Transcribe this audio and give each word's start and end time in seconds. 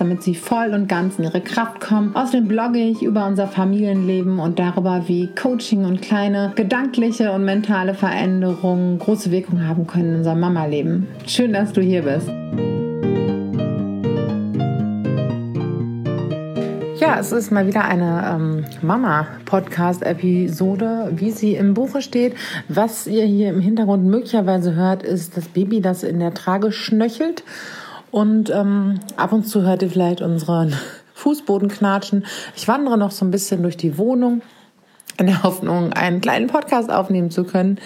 damit 0.00 0.22
sie 0.22 0.34
voll 0.34 0.72
und 0.72 0.88
ganz 0.88 1.18
in 1.18 1.24
ihre 1.24 1.42
Kraft 1.42 1.80
kommen. 1.80 2.16
Außerdem 2.16 2.48
blogge 2.48 2.78
ich 2.78 3.02
über 3.02 3.26
unser 3.26 3.46
Familienleben 3.46 4.38
und 4.38 4.58
darüber, 4.58 5.02
wie 5.06 5.28
Coaching 5.34 5.84
und 5.84 6.00
kleine 6.00 6.52
gedankliche 6.56 7.32
und 7.32 7.44
mentale 7.44 7.92
Veränderungen 7.94 8.98
große 8.98 9.30
Wirkung 9.30 9.66
haben 9.66 9.86
können 9.86 10.10
in 10.10 10.16
unserem 10.16 10.40
Mama-Leben. 10.40 11.06
Schön, 11.26 11.52
dass 11.52 11.72
du 11.72 11.82
hier 11.82 12.02
bist. 12.02 12.28
Ja, 17.00 17.18
es 17.18 17.32
ist 17.32 17.50
mal 17.50 17.66
wieder 17.66 17.84
eine 17.86 18.34
ähm, 18.34 18.66
Mama-Podcast-Episode, 18.82 21.12
wie 21.12 21.30
sie 21.30 21.54
im 21.54 21.72
Buche 21.74 22.02
steht. 22.02 22.34
Was 22.68 23.06
ihr 23.06 23.24
hier 23.24 23.48
im 23.48 23.60
Hintergrund 23.60 24.04
möglicherweise 24.04 24.74
hört, 24.74 25.02
ist 25.02 25.34
das 25.36 25.48
Baby, 25.48 25.80
das 25.80 26.02
in 26.02 26.20
der 26.20 26.34
Trage 26.34 26.72
schnöchelt. 26.72 27.42
Und 28.10 28.50
ähm, 28.50 29.00
ab 29.16 29.32
und 29.32 29.44
zu 29.44 29.62
hört 29.62 29.82
ihr 29.82 29.90
vielleicht 29.90 30.20
unseren 30.20 30.74
Fußboden 31.14 31.68
knatschen. 31.68 32.24
Ich 32.56 32.66
wandere 32.68 32.98
noch 32.98 33.10
so 33.10 33.24
ein 33.24 33.30
bisschen 33.30 33.62
durch 33.62 33.76
die 33.76 33.98
Wohnung 33.98 34.42
in 35.18 35.26
der 35.26 35.42
Hoffnung, 35.42 35.92
einen 35.92 36.20
kleinen 36.20 36.46
Podcast 36.46 36.90
aufnehmen 36.90 37.30
zu 37.30 37.44
können, 37.44 37.78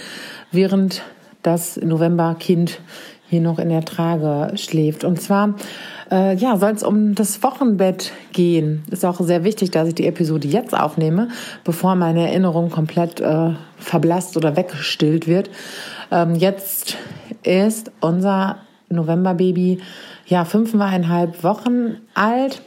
während 0.53 1.03
das 1.43 1.77
Novemberkind 1.77 2.81
hier 3.29 3.41
noch 3.41 3.59
in 3.59 3.69
der 3.69 3.85
Trage 3.85 4.57
schläft. 4.57 5.03
Und 5.03 5.21
zwar 5.21 5.55
äh, 6.11 6.37
ja, 6.37 6.57
soll 6.57 6.71
es 6.71 6.83
um 6.83 7.15
das 7.15 7.43
Wochenbett 7.43 8.13
gehen. 8.33 8.85
Ist 8.91 9.05
auch 9.05 9.21
sehr 9.21 9.45
wichtig, 9.45 9.71
dass 9.71 9.89
ich 9.89 9.95
die 9.95 10.07
Episode 10.07 10.47
jetzt 10.47 10.75
aufnehme, 10.75 11.29
bevor 11.65 11.95
meine 11.97 12.29
Erinnerung 12.29 12.71
komplett 12.71 13.21
äh, 13.21 13.51
verblasst 13.79 14.37
oder 14.37 14.57
weggestillt 14.57 15.27
wird. 15.27 15.51
Ähm, 16.11 16.35
jetzt 16.35 16.97
ist 17.43 17.91
unser 18.01 18.59
Novemberbaby 18.89 19.81
ja 20.27 20.45
fünfeinhalb 20.45 21.43
Wochen 21.43 21.99
alt. 22.15 22.63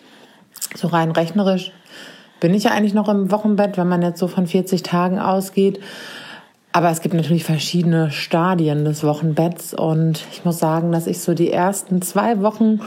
So 0.76 0.88
rein 0.88 1.12
rechnerisch 1.12 1.72
bin 2.40 2.54
ich 2.54 2.66
ja 2.66 2.72
eigentlich 2.72 2.94
noch 2.94 3.10
im 3.10 3.32
Wochenbett, 3.32 3.78
wenn 3.78 3.88
man 3.88 4.02
jetzt 4.02 4.20
so 4.20 4.28
von 4.28 4.48
40 4.48 4.84
Tagen 4.84 5.20
ausgeht. 5.20 5.80
Aber 6.72 6.92
es 6.92 7.02
gibt 7.02 7.16
natürlich 7.16 7.44
verschiedene 7.44 8.12
Stadien 8.12 8.86
des 8.86 9.04
Wochenbetts 9.04 9.74
und 9.74 10.24
ich 10.32 10.46
muss 10.46 10.60
sagen, 10.60 10.92
dass 10.92 11.08
ich 11.08 11.20
so 11.20 11.34
die 11.34 11.52
ersten 11.52 12.02
zwei 12.02 12.42
Wochen 12.42 12.82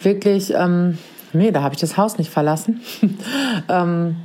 wirklich, 0.00 0.54
ähm, 0.54 0.96
nee, 1.34 1.50
da 1.50 1.62
habe 1.62 1.74
ich 1.74 1.80
das 1.80 1.98
Haus 1.98 2.16
nicht 2.16 2.30
verlassen 2.30 2.80
ähm, 3.68 4.16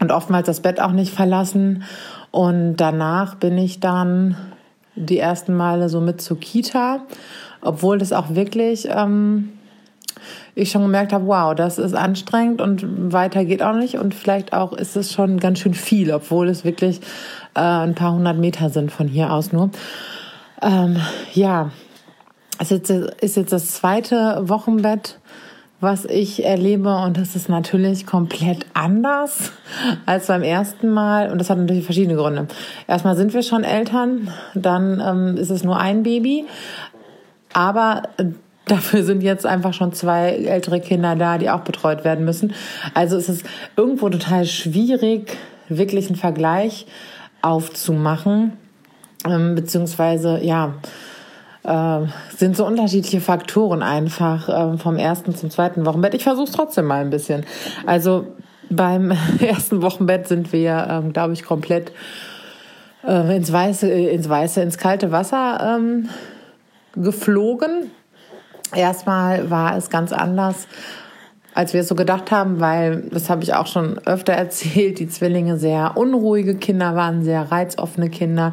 und 0.00 0.12
oftmals 0.12 0.46
das 0.46 0.60
Bett 0.60 0.80
auch 0.80 0.92
nicht 0.92 1.14
verlassen. 1.14 1.84
Und 2.30 2.76
danach 2.76 3.36
bin 3.36 3.56
ich 3.56 3.80
dann 3.80 4.36
die 4.96 5.18
ersten 5.18 5.56
Male 5.56 5.88
so 5.88 6.00
mit 6.00 6.20
zur 6.20 6.38
Kita, 6.38 7.00
obwohl 7.60 7.98
das 7.98 8.12
auch 8.12 8.34
wirklich 8.34 8.88
ähm, 8.90 9.50
ich 10.54 10.70
schon 10.70 10.82
gemerkt 10.82 11.12
habe, 11.12 11.26
wow, 11.26 11.54
das 11.54 11.78
ist 11.78 11.94
anstrengend 11.94 12.60
und 12.60 13.12
weiter 13.12 13.44
geht 13.44 13.62
auch 13.62 13.74
nicht. 13.74 13.96
Und 13.96 14.14
vielleicht 14.14 14.52
auch 14.52 14.72
ist 14.72 14.96
es 14.96 15.12
schon 15.12 15.38
ganz 15.38 15.60
schön 15.60 15.74
viel, 15.74 16.12
obwohl 16.12 16.48
es 16.48 16.64
wirklich 16.64 17.00
äh, 17.54 17.60
ein 17.60 17.94
paar 17.94 18.12
hundert 18.12 18.38
Meter 18.38 18.70
sind 18.70 18.90
von 18.90 19.08
hier 19.08 19.32
aus 19.32 19.52
nur. 19.52 19.70
Ähm, 20.60 20.96
ja, 21.34 21.70
es 22.58 22.72
ist 22.72 22.90
ist 22.90 23.36
jetzt 23.36 23.52
das 23.52 23.72
zweite 23.72 24.42
Wochenbett, 24.48 25.20
was 25.80 26.04
ich 26.04 26.44
erlebe 26.44 26.96
und 26.96 27.16
das 27.16 27.36
ist 27.36 27.48
natürlich 27.48 28.04
komplett 28.04 28.66
anders 28.74 29.52
als 30.06 30.26
beim 30.26 30.42
ersten 30.42 30.88
Mal 30.88 31.30
und 31.30 31.38
das 31.38 31.50
hat 31.50 31.58
natürlich 31.58 31.84
verschiedene 31.84 32.16
Gründe. 32.16 32.48
Erstmal 32.88 33.16
sind 33.16 33.32
wir 33.32 33.44
schon 33.44 33.62
Eltern, 33.62 34.32
dann 34.54 35.00
ähm, 35.00 35.36
ist 35.36 35.50
es 35.50 35.62
nur 35.62 35.78
ein 35.78 36.02
Baby, 36.02 36.46
aber 37.52 38.02
Dafür 38.68 39.02
sind 39.02 39.22
jetzt 39.22 39.46
einfach 39.46 39.72
schon 39.72 39.92
zwei 39.92 40.28
ältere 40.28 40.80
Kinder 40.80 41.16
da, 41.16 41.38
die 41.38 41.48
auch 41.48 41.60
betreut 41.60 42.04
werden 42.04 42.24
müssen. 42.24 42.52
Also 42.92 43.16
es 43.16 43.28
ist 43.28 43.44
irgendwo 43.76 44.10
total 44.10 44.44
schwierig, 44.44 45.38
wirklich 45.68 46.08
einen 46.08 46.16
Vergleich 46.16 46.86
aufzumachen, 47.40 48.52
ähm, 49.26 49.54
beziehungsweise 49.54 50.40
ja, 50.42 50.74
äh, 51.64 52.00
sind 52.36 52.56
so 52.56 52.66
unterschiedliche 52.66 53.20
Faktoren 53.20 53.82
einfach 53.82 54.48
äh, 54.48 54.76
vom 54.76 54.96
ersten 54.96 55.34
zum 55.34 55.50
zweiten 55.50 55.86
Wochenbett. 55.86 56.14
Ich 56.14 56.24
versuche 56.24 56.48
es 56.48 56.52
trotzdem 56.52 56.84
mal 56.84 57.00
ein 57.00 57.10
bisschen. 57.10 57.46
Also 57.86 58.26
beim 58.68 59.12
ersten 59.40 59.80
Wochenbett 59.80 60.28
sind 60.28 60.52
wir, 60.52 60.86
ähm, 60.90 61.12
glaube 61.14 61.32
ich, 61.32 61.42
komplett 61.42 61.92
äh, 63.06 63.34
ins 63.34 63.50
weiße, 63.50 63.88
ins 63.88 64.28
weiße, 64.28 64.60
ins 64.60 64.76
kalte 64.76 65.10
Wasser 65.10 65.78
ähm, 65.78 66.10
geflogen 66.94 67.90
Erstmal 68.74 69.50
war 69.50 69.76
es 69.76 69.88
ganz 69.88 70.12
anders, 70.12 70.68
als 71.54 71.72
wir 71.72 71.80
es 71.80 71.88
so 71.88 71.94
gedacht 71.94 72.30
haben, 72.30 72.60
weil, 72.60 73.08
das 73.10 73.30
habe 73.30 73.42
ich 73.42 73.54
auch 73.54 73.66
schon 73.66 73.98
öfter 74.06 74.32
erzählt, 74.34 74.98
die 74.98 75.08
Zwillinge 75.08 75.58
sehr 75.58 75.96
unruhige 75.96 76.56
Kinder 76.56 76.94
waren, 76.94 77.24
sehr 77.24 77.50
reizoffene 77.50 78.10
Kinder. 78.10 78.52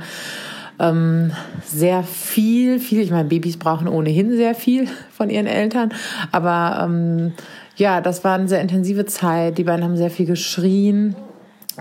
Ähm, 0.78 1.31
sehr 1.63 2.03
viel, 2.03 2.79
viel, 2.79 3.01
ich 3.01 3.12
meine, 3.12 3.29
Babys 3.29 3.57
brauchen 3.57 3.88
ohnehin 3.88 4.35
sehr 4.35 4.56
viel 4.56 4.90
von 5.09 5.29
ihren 5.29 5.47
Eltern, 5.47 5.94
aber 6.34 6.84
ähm, 6.84 7.31
ja, 7.78 8.01
das 8.01 8.25
war 8.25 8.35
eine 8.35 8.50
sehr 8.50 8.59
intensive 8.59 9.06
Zeit. 9.06 9.57
Die 9.57 9.63
beiden 9.63 9.85
haben 9.85 9.97
sehr 9.97 10.12
viel 10.12 10.25
geschrien. 10.25 11.16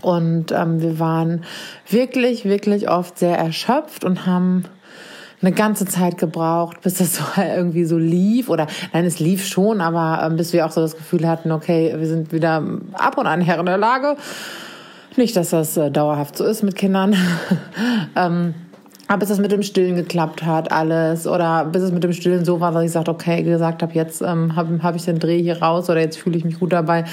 Und 0.03 0.51
ähm, 0.51 0.81
wir 0.81 0.99
waren 0.99 1.45
wirklich, 1.89 2.45
wirklich 2.45 2.89
oft 2.89 3.17
sehr 3.17 3.39
erschöpft 3.39 4.05
und 4.05 4.27
haben 4.27 4.65
eine 5.41 5.53
ganze 5.53 5.85
Zeit 5.87 6.19
gebraucht, 6.19 6.81
bis 6.83 6.95
das 6.95 7.17
so 7.17 7.25
irgendwie 7.37 7.85
so 7.85 7.99
lief. 7.99 8.49
Oder 8.49 8.67
nein, 8.93 9.05
es 9.05 9.21
lief 9.21 9.47
schon, 9.47 9.81
aber 9.81 10.25
ähm, 10.27 10.37
bis 10.37 10.53
wir 10.53 10.67
auch 10.67 10.71
so 10.71 10.81
das 10.81 10.97
Gefühl 10.97 11.29
hatten, 11.29 11.53
okay, 11.53 11.95
wir 11.97 12.07
sind 12.07 12.33
wieder 12.33 12.63
ab 12.93 13.19
und 13.19 13.27
an 13.27 13.41
Herren 13.41 13.67
der 13.67 13.79
Lage. 13.79 14.17
Nicht, 15.17 15.37
dass 15.37 15.51
das 15.51 15.77
äh, 15.77 15.91
dauerhaft 15.91 16.37
so 16.37 16.45
ist 16.45 16.63
mit 16.63 16.75
Kindern. 16.75 17.15
ähm, 18.17 18.55
aber 19.07 19.19
bis 19.19 19.29
das 19.29 19.39
mit 19.39 19.53
dem 19.53 19.63
Stillen 19.63 19.97
geklappt 19.97 20.45
hat, 20.45 20.73
alles. 20.73 21.27
Oder 21.27 21.67
bis 21.67 21.83
es 21.83 21.93
mit 21.93 22.03
dem 22.03 22.13
Stillen 22.13 22.45
so 22.45 22.61
war, 22.61 22.73
dass 22.73 22.83
ich 22.83 22.89
gesagt, 22.89 23.09
okay, 23.09 23.43
gesagt 23.43 23.83
habe, 23.83 23.93
jetzt 23.95 24.23
ähm, 24.23 24.57
habe 24.57 24.83
hab 24.83 24.97
ich 24.97 25.05
den 25.05 25.19
Dreh 25.19 25.43
hier 25.43 25.61
raus 25.61 25.91
oder 25.91 26.01
jetzt 26.01 26.19
fühle 26.19 26.39
ich 26.39 26.45
mich 26.45 26.59
gut 26.59 26.73
dabei. 26.73 27.05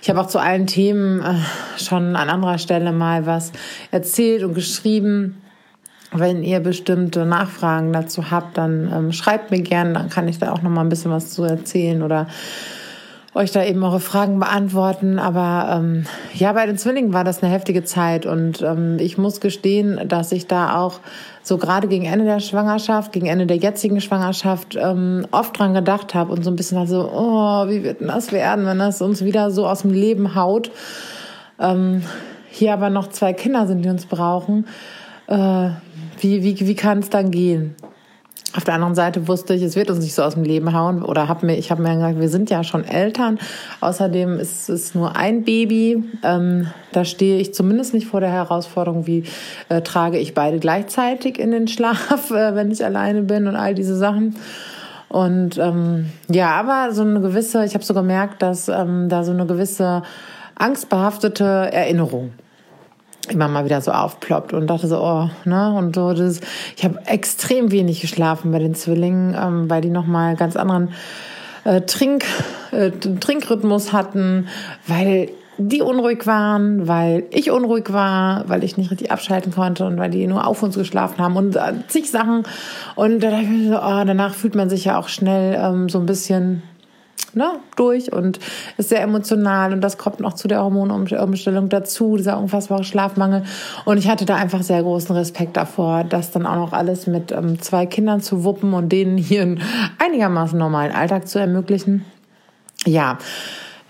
Ich 0.00 0.08
habe 0.08 0.20
auch 0.20 0.26
zu 0.26 0.38
allen 0.38 0.66
Themen 0.66 1.20
äh, 1.20 1.34
schon 1.76 2.16
an 2.16 2.30
anderer 2.30 2.58
Stelle 2.58 2.92
mal 2.92 3.26
was 3.26 3.52
erzählt 3.90 4.42
und 4.42 4.54
geschrieben. 4.54 5.42
Wenn 6.12 6.42
ihr 6.42 6.60
bestimmte 6.60 7.26
Nachfragen 7.26 7.92
dazu 7.92 8.30
habt, 8.30 8.56
dann 8.56 8.90
ähm, 8.92 9.12
schreibt 9.12 9.50
mir 9.50 9.60
gerne, 9.60 9.92
dann 9.92 10.08
kann 10.08 10.26
ich 10.26 10.38
da 10.38 10.52
auch 10.52 10.62
noch 10.62 10.70
mal 10.70 10.80
ein 10.80 10.88
bisschen 10.88 11.10
was 11.10 11.30
zu 11.30 11.44
erzählen 11.44 12.02
oder 12.02 12.26
euch 13.34 13.52
da 13.52 13.62
eben 13.62 13.82
eure 13.84 14.00
Fragen 14.00 14.40
beantworten. 14.40 15.18
Aber 15.18 15.76
ähm, 15.76 16.06
ja, 16.34 16.52
bei 16.52 16.66
den 16.66 16.78
Zwillingen 16.78 17.12
war 17.12 17.24
das 17.24 17.42
eine 17.42 17.52
heftige 17.52 17.84
Zeit 17.84 18.26
und 18.26 18.62
ähm, 18.62 18.96
ich 18.98 19.18
muss 19.18 19.40
gestehen, 19.40 20.08
dass 20.08 20.32
ich 20.32 20.46
da 20.46 20.76
auch 20.76 21.00
so 21.42 21.56
gerade 21.58 21.88
gegen 21.88 22.04
Ende 22.04 22.24
der 22.24 22.40
Schwangerschaft, 22.40 23.12
gegen 23.12 23.26
Ende 23.26 23.46
der 23.46 23.56
jetzigen 23.56 24.00
Schwangerschaft 24.00 24.76
ähm, 24.80 25.26
oft 25.30 25.58
dran 25.58 25.74
gedacht 25.74 26.14
habe 26.14 26.32
und 26.32 26.42
so 26.42 26.50
ein 26.50 26.56
bisschen 26.56 26.86
so, 26.86 27.10
oh, 27.12 27.68
wie 27.68 27.84
wird 27.84 28.00
denn 28.00 28.08
das 28.08 28.32
werden, 28.32 28.66
wenn 28.66 28.78
das 28.78 29.00
uns 29.02 29.24
wieder 29.24 29.50
so 29.50 29.66
aus 29.66 29.82
dem 29.82 29.92
Leben 29.92 30.34
haut. 30.34 30.70
Ähm, 31.60 32.02
hier 32.50 32.72
aber 32.72 32.90
noch 32.90 33.08
zwei 33.08 33.32
Kinder 33.34 33.66
sind, 33.66 33.84
die 33.84 33.88
uns 33.88 34.06
brauchen. 34.06 34.66
Äh, 35.26 35.70
wie, 36.20 36.42
wie, 36.42 36.66
wie 36.66 36.74
kann 36.74 36.98
es 36.98 37.10
dann 37.10 37.30
gehen? 37.30 37.74
Auf 38.56 38.64
der 38.64 38.74
anderen 38.74 38.94
Seite 38.94 39.28
wusste 39.28 39.52
ich, 39.52 39.62
es 39.62 39.76
wird 39.76 39.90
uns 39.90 40.00
nicht 40.00 40.14
so 40.14 40.22
aus 40.22 40.32
dem 40.32 40.42
Leben 40.42 40.72
hauen. 40.72 41.02
Oder 41.02 41.28
hab 41.28 41.42
mir, 41.42 41.56
ich 41.58 41.70
habe 41.70 41.82
mir 41.82 41.94
gesagt, 41.94 42.18
wir 42.18 42.30
sind 42.30 42.48
ja 42.48 42.64
schon 42.64 42.82
Eltern. 42.82 43.38
Außerdem 43.80 44.38
ist 44.38 44.70
es 44.70 44.94
nur 44.94 45.16
ein 45.16 45.44
Baby. 45.44 46.02
Ähm, 46.24 46.68
da 46.92 47.04
stehe 47.04 47.38
ich 47.38 47.52
zumindest 47.52 47.92
nicht 47.92 48.06
vor 48.06 48.20
der 48.20 48.30
Herausforderung, 48.30 49.06
wie 49.06 49.24
äh, 49.68 49.82
trage 49.82 50.18
ich 50.18 50.32
beide 50.32 50.58
gleichzeitig 50.60 51.38
in 51.38 51.50
den 51.50 51.68
Schlaf, 51.68 52.30
äh, 52.30 52.54
wenn 52.54 52.70
ich 52.70 52.82
alleine 52.82 53.22
bin 53.22 53.46
und 53.46 53.54
all 53.54 53.74
diese 53.74 53.96
Sachen. 53.96 54.36
Und 55.10 55.58
ähm, 55.58 56.06
ja, 56.30 56.50
aber 56.52 56.92
so 56.92 57.02
eine 57.02 57.20
gewisse, 57.20 57.64
ich 57.66 57.74
habe 57.74 57.84
so 57.84 57.92
gemerkt, 57.92 58.40
dass 58.40 58.68
ähm, 58.68 59.10
da 59.10 59.24
so 59.24 59.32
eine 59.32 59.44
gewisse 59.44 60.02
angstbehaftete 60.54 61.44
Erinnerung 61.44 62.32
immer 63.32 63.48
mal 63.48 63.64
wieder 63.64 63.80
so 63.80 63.92
aufploppt 63.92 64.52
und 64.52 64.66
dachte 64.66 64.86
so, 64.86 65.00
oh, 65.00 65.30
ne, 65.44 65.74
und 65.74 65.94
so 65.94 66.12
das. 66.12 66.40
Ich 66.76 66.84
habe 66.84 66.98
extrem 67.06 67.70
wenig 67.70 68.00
geschlafen 68.00 68.52
bei 68.52 68.58
den 68.58 68.74
Zwillingen, 68.74 69.36
ähm, 69.38 69.70
weil 69.70 69.80
die 69.80 69.90
noch 69.90 70.06
mal 70.06 70.36
ganz 70.36 70.56
anderen 70.56 70.90
äh, 71.64 71.82
Trink, 71.82 72.24
äh, 72.72 72.90
Trinkrhythmus 72.90 73.92
hatten, 73.92 74.48
weil 74.86 75.30
die 75.58 75.82
unruhig 75.82 76.26
waren, 76.26 76.86
weil 76.86 77.24
ich 77.30 77.50
unruhig 77.50 77.92
war, 77.92 78.48
weil 78.48 78.62
ich 78.62 78.76
nicht 78.76 78.92
richtig 78.92 79.10
abschalten 79.10 79.52
konnte 79.52 79.84
und 79.86 79.98
weil 79.98 80.10
die 80.10 80.26
nur 80.28 80.46
auf 80.46 80.62
uns 80.62 80.76
geschlafen 80.76 81.18
haben 81.18 81.36
und 81.36 81.56
äh, 81.56 81.72
zig 81.88 82.10
Sachen. 82.10 82.44
Und 82.94 83.20
da 83.20 83.30
dachte 83.30 83.42
ich 83.42 83.50
mir 83.50 83.68
so, 83.68 83.76
oh, 83.76 84.04
danach 84.06 84.34
fühlt 84.34 84.54
man 84.54 84.70
sich 84.70 84.84
ja 84.84 84.98
auch 84.98 85.08
schnell 85.08 85.58
ähm, 85.60 85.88
so 85.88 85.98
ein 85.98 86.06
bisschen 86.06 86.62
ne, 87.34 87.60
durch 87.76 88.12
und 88.12 88.38
ist 88.76 88.88
sehr 88.88 89.02
emotional 89.02 89.72
und 89.72 89.80
das 89.80 89.98
kommt 89.98 90.20
noch 90.20 90.34
zu 90.34 90.48
der 90.48 90.62
Hormonumstellung 90.62 91.68
dazu, 91.68 92.16
dieser 92.16 92.38
unfassbare 92.38 92.84
Schlafmangel. 92.84 93.44
Und 93.84 93.98
ich 93.98 94.08
hatte 94.08 94.24
da 94.24 94.36
einfach 94.36 94.62
sehr 94.62 94.82
großen 94.82 95.14
Respekt 95.14 95.56
davor, 95.56 96.04
das 96.04 96.30
dann 96.30 96.46
auch 96.46 96.56
noch 96.56 96.72
alles 96.72 97.06
mit 97.06 97.32
ähm, 97.32 97.60
zwei 97.60 97.86
Kindern 97.86 98.20
zu 98.20 98.44
wuppen 98.44 98.74
und 98.74 98.90
denen 98.90 99.16
hier 99.18 99.42
einen 99.42 99.62
einigermaßen 99.98 100.58
normalen 100.58 100.92
Alltag 100.92 101.28
zu 101.28 101.38
ermöglichen. 101.38 102.04
Ja, 102.84 103.18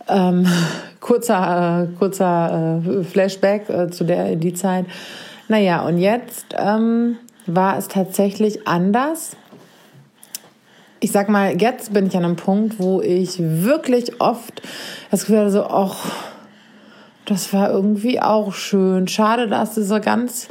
ähm, 0.08 0.46
kurzer, 1.00 1.84
äh, 1.84 1.96
kurzer 1.98 2.80
äh, 2.84 3.04
Flashback 3.04 3.68
äh, 3.68 3.90
zu 3.90 4.04
der 4.04 4.32
in 4.32 4.40
die 4.40 4.54
Zeit. 4.54 4.86
Naja, 5.48 5.82
und 5.82 5.98
jetzt 5.98 6.54
ähm, 6.58 7.16
war 7.46 7.78
es 7.78 7.88
tatsächlich 7.88 8.68
anders. 8.68 9.36
Ich 11.00 11.12
sag 11.12 11.28
mal, 11.28 11.60
jetzt 11.60 11.92
bin 11.92 12.06
ich 12.06 12.16
an 12.16 12.24
einem 12.24 12.36
Punkt, 12.36 12.78
wo 12.78 13.00
ich 13.00 13.36
wirklich 13.38 14.20
oft 14.20 14.62
das 15.10 15.20
Gefühl 15.20 15.38
hatte, 15.38 15.50
so, 15.50 15.64
ach, 15.64 16.10
das 17.24 17.52
war 17.52 17.70
irgendwie 17.70 18.20
auch 18.20 18.52
schön. 18.52 19.06
Schade, 19.06 19.48
dass 19.48 19.74
diese 19.74 20.00
ganz 20.00 20.48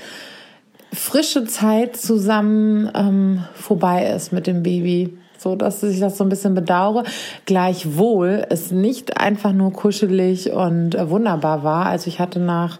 frische 0.94 1.46
Zeit 1.46 1.98
zusammen 1.98 2.90
ähm, 2.96 3.44
vorbei 3.54 4.08
ist 4.16 4.32
mit 4.32 4.48
dem 4.48 4.64
Baby 4.64 5.18
so 5.38 5.56
dass 5.56 5.84
ich 5.84 6.00
das 6.00 6.18
so 6.18 6.24
ein 6.24 6.30
bisschen 6.30 6.54
bedauere. 6.54 7.04
Gleichwohl 7.46 8.46
es 8.50 8.72
nicht 8.72 9.20
einfach 9.20 9.54
nur 9.54 9.72
kuschelig 9.74 10.52
und 10.52 10.96
äh, 10.96 11.10
wunderbar 11.10 11.64
war. 11.64 11.86
Also 11.86 12.08
ich 12.08 12.20
hatte 12.20 12.40
nach 12.40 12.80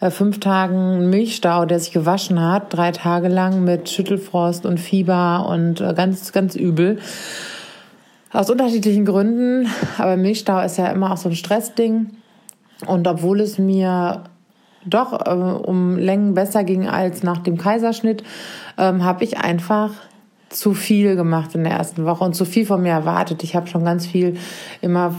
äh, 0.00 0.10
fünf 0.10 0.40
Tagen 0.40 1.10
Milchstau, 1.10 1.64
der 1.64 1.80
sich 1.80 1.92
gewaschen 1.92 2.40
hat, 2.40 2.74
drei 2.74 2.92
Tage 2.92 3.28
lang 3.28 3.64
mit 3.64 3.88
Schüttelfrost 3.88 4.66
und 4.66 4.78
Fieber 4.78 5.46
und 5.48 5.80
äh, 5.80 5.94
ganz, 5.94 6.32
ganz 6.32 6.54
übel. 6.54 6.98
Aus 8.32 8.50
unterschiedlichen 8.50 9.04
Gründen, 9.04 9.68
aber 9.98 10.16
Milchstau 10.16 10.60
ist 10.60 10.76
ja 10.76 10.88
immer 10.88 11.12
auch 11.12 11.16
so 11.16 11.28
ein 11.28 11.36
Stressding. 11.36 12.10
Und 12.86 13.08
obwohl 13.08 13.40
es 13.40 13.58
mir 13.58 14.24
doch 14.84 15.26
äh, 15.26 15.30
um 15.30 15.96
Längen 15.96 16.34
besser 16.34 16.64
ging 16.64 16.88
als 16.88 17.22
nach 17.22 17.38
dem 17.38 17.56
Kaiserschnitt, 17.56 18.22
ähm, 18.78 19.04
habe 19.04 19.24
ich 19.24 19.38
einfach 19.38 19.90
zu 20.58 20.74
viel 20.74 21.16
gemacht 21.16 21.54
in 21.54 21.64
der 21.64 21.72
ersten 21.72 22.04
Woche 22.04 22.24
und 22.24 22.34
zu 22.34 22.44
viel 22.44 22.66
von 22.66 22.82
mir 22.82 22.92
erwartet. 22.92 23.42
Ich 23.42 23.54
habe 23.54 23.66
schon 23.66 23.84
ganz 23.84 24.06
viel 24.06 24.36
immer 24.80 25.14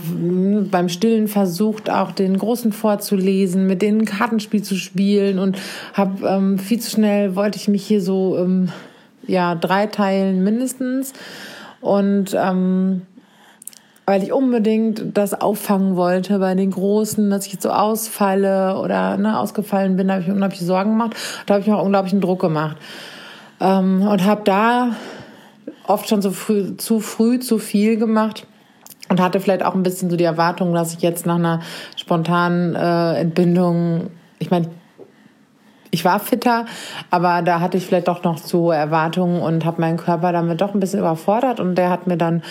beim 0.70 0.88
Stillen 0.88 1.28
versucht, 1.28 1.90
auch 1.90 2.12
den 2.12 2.36
Großen 2.38 2.72
vorzulesen, 2.72 3.66
mit 3.66 3.82
denen 3.82 4.04
Kartenspiel 4.04 4.62
zu 4.62 4.76
spielen 4.76 5.38
und 5.38 5.58
habe 5.94 6.26
ähm, 6.26 6.58
viel 6.58 6.80
zu 6.80 6.90
schnell 6.90 7.36
wollte 7.36 7.58
ich 7.58 7.68
mich 7.68 7.86
hier 7.86 8.00
so 8.00 8.36
ähm, 8.38 8.70
ja 9.26 9.54
drei 9.54 9.86
teilen 9.86 10.42
mindestens 10.42 11.12
und 11.80 12.36
ähm, 12.36 13.02
weil 14.08 14.22
ich 14.22 14.32
unbedingt 14.32 15.18
das 15.18 15.38
auffangen 15.38 15.94
wollte 15.94 16.38
bei 16.38 16.54
den 16.54 16.70
Großen, 16.70 17.28
dass 17.28 17.44
ich 17.44 17.52
jetzt 17.52 17.62
so 17.62 17.70
ausfalle 17.70 18.78
oder 18.78 19.18
ne, 19.18 19.38
ausgefallen 19.38 19.96
bin, 19.98 20.10
habe 20.10 20.22
ich 20.22 20.30
unglaublich 20.30 20.60
Sorgen 20.60 20.92
gemacht. 20.92 21.14
Da 21.44 21.54
habe 21.54 21.60
ich 21.60 21.68
mir 21.68 21.76
auch 21.76 21.84
unglaublichen 21.84 22.22
Druck 22.22 22.40
gemacht. 22.40 22.78
Ähm, 23.60 24.00
und 24.08 24.24
habe 24.24 24.40
da 24.44 24.96
oft 25.88 26.08
schon 26.08 26.22
so 26.22 26.30
früh, 26.30 26.76
zu 26.76 27.00
früh 27.00 27.38
zu 27.38 27.58
viel 27.58 27.96
gemacht 27.96 28.46
und 29.08 29.20
hatte 29.20 29.40
vielleicht 29.40 29.62
auch 29.64 29.74
ein 29.74 29.82
bisschen 29.82 30.10
so 30.10 30.16
die 30.16 30.24
Erwartung, 30.24 30.74
dass 30.74 30.94
ich 30.94 31.00
jetzt 31.00 31.26
nach 31.26 31.36
einer 31.36 31.60
spontanen 31.96 32.74
äh, 32.74 33.20
Entbindung, 33.20 34.10
ich 34.38 34.50
meine, 34.50 34.68
ich 35.90 36.04
war 36.04 36.20
fitter, 36.20 36.66
aber 37.10 37.40
da 37.40 37.60
hatte 37.60 37.78
ich 37.78 37.86
vielleicht 37.86 38.08
doch 38.08 38.22
noch 38.22 38.36
so 38.36 38.70
Erwartungen 38.70 39.40
und 39.40 39.64
habe 39.64 39.80
meinen 39.80 39.96
Körper 39.96 40.32
damit 40.32 40.60
doch 40.60 40.74
ein 40.74 40.80
bisschen 40.80 41.00
überfordert 41.00 41.60
und 41.60 41.76
der 41.76 41.88
hat 41.88 42.06
mir 42.06 42.18
dann 42.18 42.42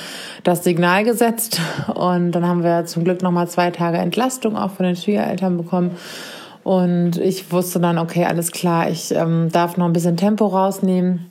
das 0.44 0.64
Signal 0.64 1.04
gesetzt 1.04 1.62
und 1.94 2.32
dann 2.32 2.48
haben 2.48 2.64
wir 2.64 2.86
zum 2.86 3.04
Glück 3.04 3.22
noch 3.22 3.32
mal 3.32 3.48
zwei 3.48 3.70
Tage 3.70 4.00
Entlastung 4.00 4.58
auch 4.58 4.72
von 4.72 4.88
den 4.88 4.96
Schwiegereltern 4.96 5.56
bekommen 5.56 5.92
und 6.64 7.18
ich 7.18 7.52
wusste 7.52 7.80
dann 7.80 8.00
okay 8.00 8.26
alles 8.26 8.52
klar 8.52 8.90
ich 8.90 9.14
ähm, 9.14 9.50
darf 9.52 9.78
noch 9.78 9.86
ein 9.86 9.94
bisschen 9.94 10.18
Tempo 10.18 10.48
rausnehmen 10.48 11.30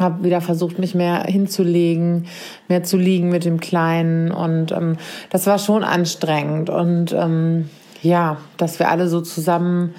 habe 0.00 0.24
wieder 0.24 0.40
versucht, 0.40 0.78
mich 0.78 0.94
mehr 0.94 1.24
hinzulegen, 1.24 2.26
mehr 2.68 2.82
zu 2.82 2.96
liegen 2.96 3.28
mit 3.28 3.44
dem 3.44 3.60
Kleinen. 3.60 4.30
Und 4.32 4.72
ähm, 4.72 4.96
das 5.30 5.46
war 5.46 5.58
schon 5.58 5.84
anstrengend. 5.84 6.70
Und 6.70 7.12
ähm, 7.12 7.68
ja, 8.02 8.38
dass 8.56 8.78
wir 8.78 8.88
alle 8.88 9.08
so 9.08 9.20
zusammen 9.20 9.94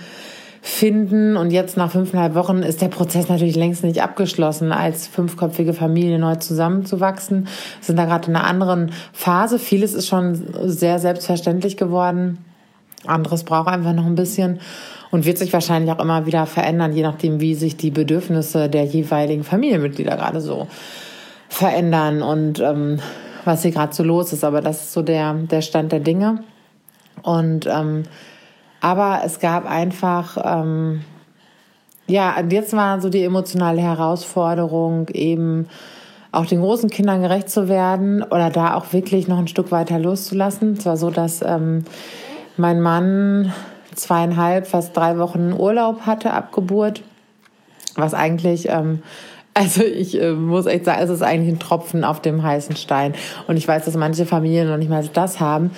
finden. 0.61 1.37
Und 1.37 1.51
jetzt 1.51 1.75
nach 1.75 1.91
fünfeinhalb 1.91 2.35
Wochen 2.35 2.59
ist 2.59 2.81
der 2.81 2.87
Prozess 2.87 3.29
natürlich 3.29 3.55
längst 3.55 3.83
nicht 3.83 4.01
abgeschlossen, 4.01 4.71
als 4.71 5.07
fünfköpfige 5.07 5.73
Familie 5.73 6.19
neu 6.19 6.35
zusammenzuwachsen. 6.35 7.45
Wir 7.45 7.85
sind 7.85 7.97
da 7.97 8.05
gerade 8.05 8.29
in 8.29 8.35
einer 8.35 8.45
anderen 8.45 8.91
Phase. 9.11 9.57
Vieles 9.57 9.93
ist 9.93 10.07
schon 10.07 10.39
sehr 10.65 10.99
selbstverständlich 10.99 11.77
geworden. 11.77 12.37
Anderes 13.07 13.43
braucht 13.43 13.67
einfach 13.67 13.93
noch 13.93 14.05
ein 14.05 14.15
bisschen 14.15 14.59
und 15.11 15.25
wird 15.25 15.37
sich 15.37 15.53
wahrscheinlich 15.53 15.91
auch 15.91 15.99
immer 15.99 16.25
wieder 16.25 16.45
verändern, 16.45 16.93
je 16.93 17.03
nachdem, 17.03 17.39
wie 17.41 17.53
sich 17.53 17.77
die 17.77 17.91
Bedürfnisse 17.91 18.69
der 18.69 18.85
jeweiligen 18.85 19.43
Familienmitglieder 19.43 20.15
gerade 20.15 20.41
so 20.41 20.67
verändern 21.49 22.21
und 22.21 22.59
ähm, 22.59 22.99
was 23.43 23.61
hier 23.61 23.71
gerade 23.71 23.93
so 23.93 24.03
los 24.03 24.31
ist. 24.33 24.43
Aber 24.43 24.61
das 24.61 24.83
ist 24.83 24.93
so 24.93 25.01
der, 25.01 25.33
der 25.33 25.61
Stand 25.61 25.91
der 25.91 25.99
Dinge. 25.99 26.43
Und 27.23 27.67
ähm, 27.67 28.03
aber 28.79 29.21
es 29.23 29.39
gab 29.39 29.69
einfach, 29.69 30.37
ähm, 30.43 31.01
ja, 32.07 32.35
jetzt 32.49 32.73
war 32.73 32.99
so 32.99 33.09
die 33.09 33.23
emotionale 33.23 33.81
Herausforderung, 33.81 35.09
eben 35.09 35.67
auch 36.31 36.45
den 36.45 36.61
großen 36.61 36.89
Kindern 36.89 37.21
gerecht 37.21 37.49
zu 37.49 37.67
werden 37.67 38.23
oder 38.23 38.49
da 38.49 38.75
auch 38.75 38.93
wirklich 38.93 39.27
noch 39.27 39.37
ein 39.37 39.49
Stück 39.49 39.71
weiter 39.71 39.99
loszulassen. 39.99 40.73
Es 40.79 40.85
war 40.85 40.97
so, 40.97 41.11
dass 41.11 41.41
ähm, 41.41 41.83
mein 42.57 42.81
Mann 42.81 43.53
zweieinhalb, 44.01 44.67
fast 44.67 44.95
drei 44.95 45.17
Wochen 45.17 45.53
Urlaub 45.53 46.01
hatte 46.01 46.31
ab 46.31 46.51
Geburt, 46.51 47.03
was 47.95 48.13
eigentlich, 48.13 48.69
ähm, 48.69 49.03
also 49.53 49.83
ich 49.83 50.19
äh, 50.21 50.31
muss 50.31 50.65
echt 50.65 50.85
sagen, 50.85 51.01
es 51.01 51.09
ist 51.09 51.21
eigentlich 51.21 51.53
ein 51.53 51.59
Tropfen 51.59 52.03
auf 52.03 52.21
dem 52.21 52.41
heißen 52.43 52.75
Stein. 52.75 53.13
Und 53.47 53.57
ich 53.57 53.67
weiß, 53.67 53.85
dass 53.85 53.95
manche 53.95 54.25
Familien 54.25 54.69
noch 54.69 54.77
nicht 54.77 54.89
mal 54.89 55.05
das 55.13 55.39
haben. 55.39 55.71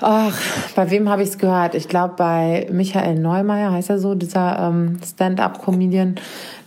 Ach, 0.00 0.38
bei 0.74 0.90
wem 0.90 1.10
habe 1.10 1.22
ich 1.22 1.28
es 1.30 1.38
gehört? 1.38 1.74
Ich 1.74 1.88
glaube 1.88 2.14
bei 2.16 2.66
Michael 2.70 3.18
Neumeier, 3.18 3.72
heißt 3.72 3.90
er 3.90 3.98
so, 3.98 4.14
dieser 4.14 4.58
ähm, 4.58 4.98
Stand-up-Comedian. 5.04 6.14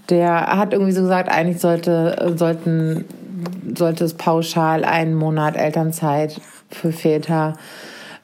Der 0.09 0.57
hat 0.57 0.73
irgendwie 0.73 0.91
so 0.91 1.01
gesagt, 1.01 1.29
eigentlich 1.29 1.59
sollte, 1.59 2.33
sollten, 2.35 3.05
sollte 3.75 4.03
es 4.03 4.13
pauschal 4.13 4.83
einen 4.83 5.15
Monat 5.15 5.55
Elternzeit 5.55 6.39
für 6.69 6.91
Väter 6.91 7.53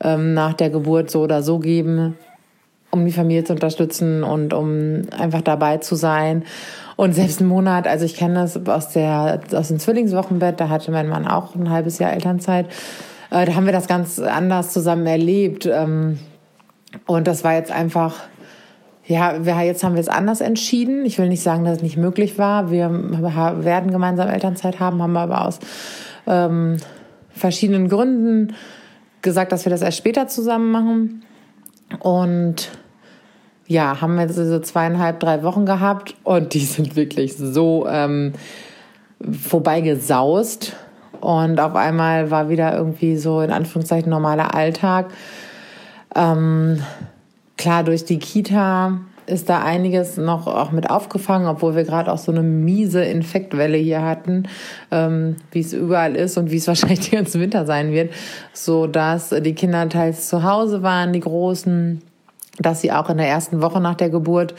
ähm, 0.01 0.33
nach 0.33 0.53
der 0.53 0.69
Geburt 0.69 1.09
so 1.11 1.21
oder 1.21 1.43
so 1.43 1.59
geben, 1.59 2.17
um 2.91 3.05
die 3.05 3.11
Familie 3.11 3.43
zu 3.43 3.53
unterstützen 3.53 4.23
und 4.23 4.53
um 4.53 5.03
einfach 5.17 5.41
dabei 5.41 5.77
zu 5.77 5.95
sein. 5.95 6.43
Und 6.95 7.13
selbst 7.13 7.39
einen 7.39 7.49
Monat, 7.49 7.87
also 7.87 8.03
ich 8.05 8.15
kenne 8.15 8.35
das 8.35 8.67
aus, 8.67 8.89
der, 8.89 9.39
aus 9.53 9.69
dem 9.69 9.79
Zwillingswochenbett, 9.79 10.59
da 10.59 10.69
hatte 10.69 10.91
mein 10.91 11.07
Mann 11.07 11.27
auch 11.27 11.55
ein 11.55 11.69
halbes 11.69 11.99
Jahr 11.99 12.11
Elternzeit. 12.11 12.65
Äh, 13.31 13.45
da 13.45 13.55
haben 13.55 13.65
wir 13.65 13.73
das 13.73 13.87
ganz 13.87 14.19
anders 14.19 14.73
zusammen 14.73 15.05
erlebt. 15.05 15.65
Ähm, 15.65 16.19
und 17.05 17.27
das 17.27 17.43
war 17.43 17.53
jetzt 17.53 17.71
einfach, 17.71 18.15
ja, 19.05 19.45
wir, 19.45 19.61
jetzt 19.61 19.83
haben 19.83 19.93
wir 19.93 20.01
es 20.01 20.09
anders 20.09 20.41
entschieden. 20.41 21.05
Ich 21.05 21.17
will 21.19 21.29
nicht 21.29 21.43
sagen, 21.43 21.63
dass 21.63 21.77
es 21.77 21.83
nicht 21.83 21.97
möglich 21.97 22.37
war. 22.37 22.71
Wir 22.71 22.89
werden 22.89 23.91
gemeinsam 23.91 24.27
Elternzeit 24.27 24.79
haben, 24.79 25.01
haben 25.01 25.13
wir 25.13 25.21
aber 25.21 25.45
aus 25.45 25.59
ähm, 26.27 26.77
verschiedenen 27.29 27.87
Gründen 27.87 28.55
gesagt, 29.21 29.51
dass 29.51 29.65
wir 29.65 29.69
das 29.69 29.81
erst 29.81 29.97
später 29.97 30.27
zusammen 30.27 30.71
machen. 30.71 31.23
Und 31.99 32.69
ja, 33.67 34.01
haben 34.01 34.15
wir 34.15 34.25
diese 34.25 34.61
zweieinhalb, 34.61 35.19
drei 35.19 35.43
Wochen 35.43 35.65
gehabt 35.65 36.15
und 36.23 36.53
die 36.53 36.65
sind 36.65 36.95
wirklich 36.95 37.35
so 37.37 37.87
ähm, 37.87 38.33
vorbeigesaust. 39.31 40.75
Und 41.21 41.59
auf 41.59 41.75
einmal 41.75 42.31
war 42.31 42.49
wieder 42.49 42.75
irgendwie 42.75 43.17
so 43.17 43.41
in 43.41 43.51
Anführungszeichen 43.51 44.09
normaler 44.09 44.55
Alltag. 44.55 45.11
Ähm, 46.15 46.81
klar, 47.57 47.83
durch 47.83 48.05
die 48.05 48.19
Kita 48.19 48.99
ist 49.29 49.49
da 49.49 49.61
einiges 49.61 50.17
noch 50.17 50.47
auch 50.47 50.71
mit 50.71 50.89
aufgefangen, 50.89 51.47
obwohl 51.47 51.75
wir 51.75 51.83
gerade 51.83 52.11
auch 52.11 52.17
so 52.17 52.31
eine 52.31 52.41
miese 52.41 53.03
Infektwelle 53.03 53.77
hier 53.77 54.01
hatten, 54.01 54.43
ähm, 54.91 55.37
wie 55.51 55.61
es 55.61 55.73
überall 55.73 56.15
ist 56.15 56.37
und 56.37 56.51
wie 56.51 56.57
es 56.57 56.67
wahrscheinlich 56.67 57.09
den 57.09 57.19
ganzen 57.19 57.41
Winter 57.41 57.65
sein 57.65 57.91
wird, 57.91 58.13
so 58.53 58.87
dass 58.87 59.29
die 59.29 59.55
Kinder 59.55 59.87
teils 59.89 60.27
zu 60.27 60.43
Hause 60.43 60.83
waren, 60.83 61.13
die 61.13 61.19
Großen. 61.21 62.01
dass 62.61 62.81
sie 62.81 62.91
auch 62.91 63.09
in 63.09 63.17
der 63.17 63.27
ersten 63.29 63.61
Woche 63.61 63.79
nach 63.79 63.95
der 63.95 64.09
Geburt 64.09 64.53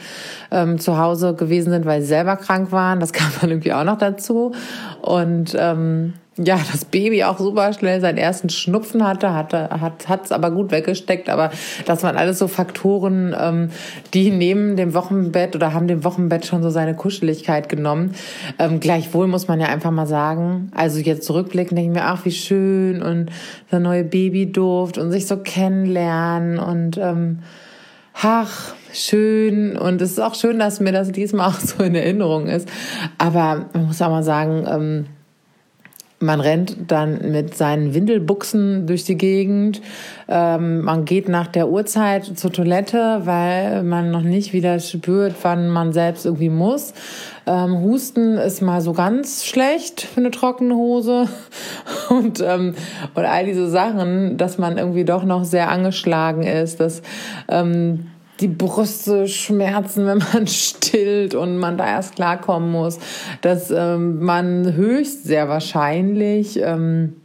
ähm, 0.49 0.79
zu 0.79 0.97
Hause 0.97 1.35
gewesen 1.35 1.69
sind, 1.69 1.85
weil 1.85 2.01
sie 2.01 2.07
selber 2.07 2.35
krank 2.35 2.71
waren. 2.71 2.99
Das 2.99 3.13
kam 3.13 3.29
dann 3.39 3.51
irgendwie 3.51 3.73
auch 3.73 3.83
noch 3.83 3.99
dazu. 3.99 4.53
Und 5.01 5.55
ähm, 5.59 6.13
ja, 6.37 6.57
das 6.71 6.85
Baby 6.85 7.25
auch 7.25 7.39
super 7.39 7.73
schnell 7.73 7.99
seinen 7.99 8.17
ersten 8.17 8.49
Schnupfen 8.49 9.05
hatte, 9.05 9.33
hatte 9.33 9.69
hat 9.69 10.07
hat's 10.07 10.31
aber 10.31 10.49
gut 10.49 10.71
weggesteckt. 10.71 11.27
Aber 11.29 11.51
das 11.85 12.03
waren 12.03 12.15
alles 12.15 12.39
so 12.39 12.47
Faktoren, 12.47 13.35
ähm, 13.37 13.69
die 14.13 14.31
neben 14.31 14.77
dem 14.77 14.93
Wochenbett 14.93 15.55
oder 15.57 15.73
haben 15.73 15.87
dem 15.87 16.05
Wochenbett 16.05 16.45
schon 16.45 16.63
so 16.63 16.69
seine 16.69 16.95
Kuscheligkeit 16.95 17.67
genommen. 17.67 18.15
Ähm, 18.59 18.79
gleichwohl 18.79 19.27
muss 19.27 19.49
man 19.49 19.59
ja 19.59 19.67
einfach 19.67 19.91
mal 19.91 20.07
sagen, 20.07 20.71
also 20.73 20.99
jetzt 20.99 21.25
zurückblicken, 21.25 21.75
denke 21.75 21.91
ich 21.91 21.97
mir, 21.97 22.07
ach 22.07 22.23
wie 22.23 22.31
schön 22.31 23.01
und 23.01 23.29
der 23.69 23.79
neue 23.79 24.05
Babyduft 24.05 24.97
und 24.97 25.11
sich 25.11 25.27
so 25.27 25.35
kennenlernen 25.35 26.59
und 26.59 26.97
ähm, 26.97 27.39
ach, 28.13 28.73
schön. 28.93 29.77
Und 29.77 30.01
es 30.01 30.11
ist 30.11 30.19
auch 30.19 30.35
schön, 30.35 30.59
dass 30.59 30.79
mir 30.79 30.93
das 30.93 31.11
diesmal 31.11 31.49
auch 31.49 31.59
so 31.59 31.83
in 31.83 31.93
Erinnerung 31.93 32.47
ist. 32.47 32.69
Aber 33.17 33.65
man 33.73 33.87
muss 33.87 34.01
auch 34.01 34.09
mal 34.09 34.23
sagen, 34.23 34.65
ähm, 34.65 35.05
man 36.21 36.39
rennt 36.39 36.75
dann 36.87 37.31
mit 37.31 37.55
seinen 37.55 37.93
Windelbuchsen 37.93 38.85
durch 38.85 39.03
die 39.03 39.17
Gegend. 39.17 39.81
Ähm, 40.27 40.81
man 40.81 41.05
geht 41.05 41.27
nach 41.27 41.47
der 41.47 41.69
Uhrzeit 41.69 42.25
zur 42.25 42.53
Toilette, 42.53 43.21
weil 43.23 43.83
man 43.83 44.11
noch 44.11 44.21
nicht 44.21 44.53
wieder 44.53 44.79
spürt, 44.79 45.35
wann 45.41 45.69
man 45.69 45.93
selbst 45.93 46.25
irgendwie 46.25 46.49
muss. 46.49 46.93
Ähm, 47.47 47.81
Husten 47.81 48.37
ist 48.37 48.61
mal 48.61 48.81
so 48.81 48.93
ganz 48.93 49.45
schlecht 49.45 50.01
für 50.01 50.19
eine 50.19 50.31
trockene 50.31 50.75
Hose. 50.75 51.27
Und, 52.09 52.41
ähm, 52.41 52.75
und 53.15 53.25
all 53.25 53.45
diese 53.45 53.69
Sachen, 53.69 54.37
dass 54.37 54.57
man 54.57 54.77
irgendwie 54.77 55.05
doch 55.05 55.23
noch 55.23 55.45
sehr 55.45 55.69
angeschlagen 55.69 56.43
ist, 56.43 56.79
dass 56.79 57.01
ähm, 57.47 58.10
die 58.41 58.47
Brüste 58.47 59.27
schmerzen, 59.27 60.05
wenn 60.05 60.23
man 60.33 60.47
stillt 60.47 61.35
und 61.35 61.57
man 61.57 61.77
da 61.77 61.87
erst 61.87 62.15
klarkommen 62.15 62.71
muss, 62.71 62.99
dass 63.41 63.71
ähm, 63.71 64.19
man 64.19 64.73
höchst 64.73 65.23
sehr 65.23 65.47
wahrscheinlich 65.47 66.59
ähm, 66.59 67.15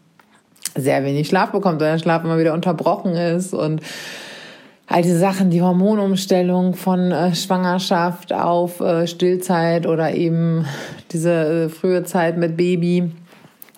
sehr 0.74 1.04
wenig 1.04 1.28
Schlaf 1.28 1.52
bekommt, 1.52 1.80
weil 1.80 1.92
der 1.92 1.98
Schlaf 1.98 2.22
immer 2.24 2.38
wieder 2.38 2.52
unterbrochen 2.52 3.14
ist 3.14 3.54
und 3.54 3.80
all 4.86 5.02
diese 5.02 5.18
Sachen, 5.18 5.50
die 5.50 5.62
Hormonumstellung 5.62 6.74
von 6.74 7.10
äh, 7.10 7.34
Schwangerschaft 7.34 8.32
auf 8.32 8.80
äh, 8.80 9.06
Stillzeit 9.06 9.86
oder 9.86 10.14
eben 10.14 10.66
diese 11.10 11.64
äh, 11.64 11.68
frühe 11.68 12.04
Zeit 12.04 12.36
mit 12.36 12.56
Baby 12.56 13.10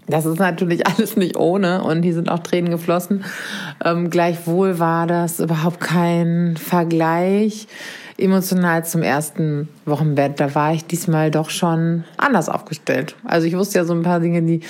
das 0.08 0.26
ist 0.26 0.38
natürlich 0.38 0.86
alles 0.98 1.16
nicht 1.16 1.36
ohne 1.36 1.82
und 1.82 2.02
hier 2.02 2.14
sind 2.14 2.30
auch 2.30 2.40
Tränen 2.40 2.70
geflossen. 2.70 3.24
Ähm, 3.84 4.10
gleichwohl 4.10 4.78
war 4.78 5.06
das 5.06 5.40
überhaupt 5.40 5.80
kein 5.80 6.56
Vergleich 6.56 7.68
emotional 8.18 8.84
zum 8.84 9.02
ersten 9.02 9.68
Wochenbett. 9.86 10.40
Da 10.40 10.54
war 10.54 10.72
ich 10.72 10.84
diesmal 10.84 11.30
doch 11.30 11.50
schon 11.50 12.04
anders 12.16 12.48
aufgestellt. 12.48 13.14
Also 13.24 13.46
ich 13.46 13.56
wusste 13.56 13.78
ja 13.78 13.84
so 13.84 13.94
ein 13.94 14.02
paar 14.02 14.18
Dinge, 14.18 14.42
die 14.42 14.60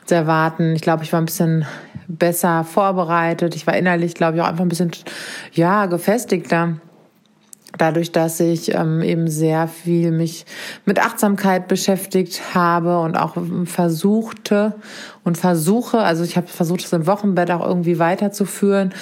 uns 0.00 0.10
erwarten. 0.10 0.74
Ich 0.74 0.82
glaube, 0.82 1.04
ich 1.04 1.12
war 1.12 1.20
ein 1.20 1.26
bisschen 1.26 1.66
besser 2.08 2.64
vorbereitet. 2.64 3.54
Ich 3.54 3.66
war 3.66 3.76
innerlich, 3.76 4.14
glaube 4.14 4.36
ich, 4.36 4.42
auch 4.42 4.48
einfach 4.48 4.64
ein 4.64 4.68
bisschen, 4.68 4.90
ja, 5.52 5.86
gefestigter 5.86 6.80
dadurch, 7.78 8.12
dass 8.12 8.40
ich 8.40 8.74
ähm, 8.74 9.02
eben 9.02 9.28
sehr 9.28 9.68
viel 9.68 10.10
mich 10.10 10.46
mit 10.84 11.00
Achtsamkeit 11.00 11.68
beschäftigt 11.68 12.54
habe 12.54 13.00
und 13.00 13.16
auch 13.16 13.36
versuchte 13.64 14.74
und 15.24 15.38
versuche, 15.38 15.98
also 15.98 16.24
ich 16.24 16.36
habe 16.36 16.46
versucht, 16.46 16.84
es 16.84 16.92
im 16.92 17.06
Wochenbett 17.06 17.50
auch 17.50 17.66
irgendwie 17.66 17.98
weiterzuführen, 17.98 18.94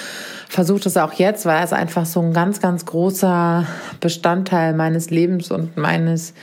versuche 0.49 0.89
es 0.89 0.97
auch 0.97 1.13
jetzt, 1.15 1.47
weil 1.47 1.65
es 1.65 1.73
einfach 1.73 2.07
so 2.07 2.21
ein 2.21 2.33
ganz, 2.33 2.61
ganz 2.61 2.87
großer 2.87 3.67
Bestandteil 4.01 4.75
meines 4.75 5.11
Lebens 5.11 5.51
und 5.51 5.77
meines 5.77 6.35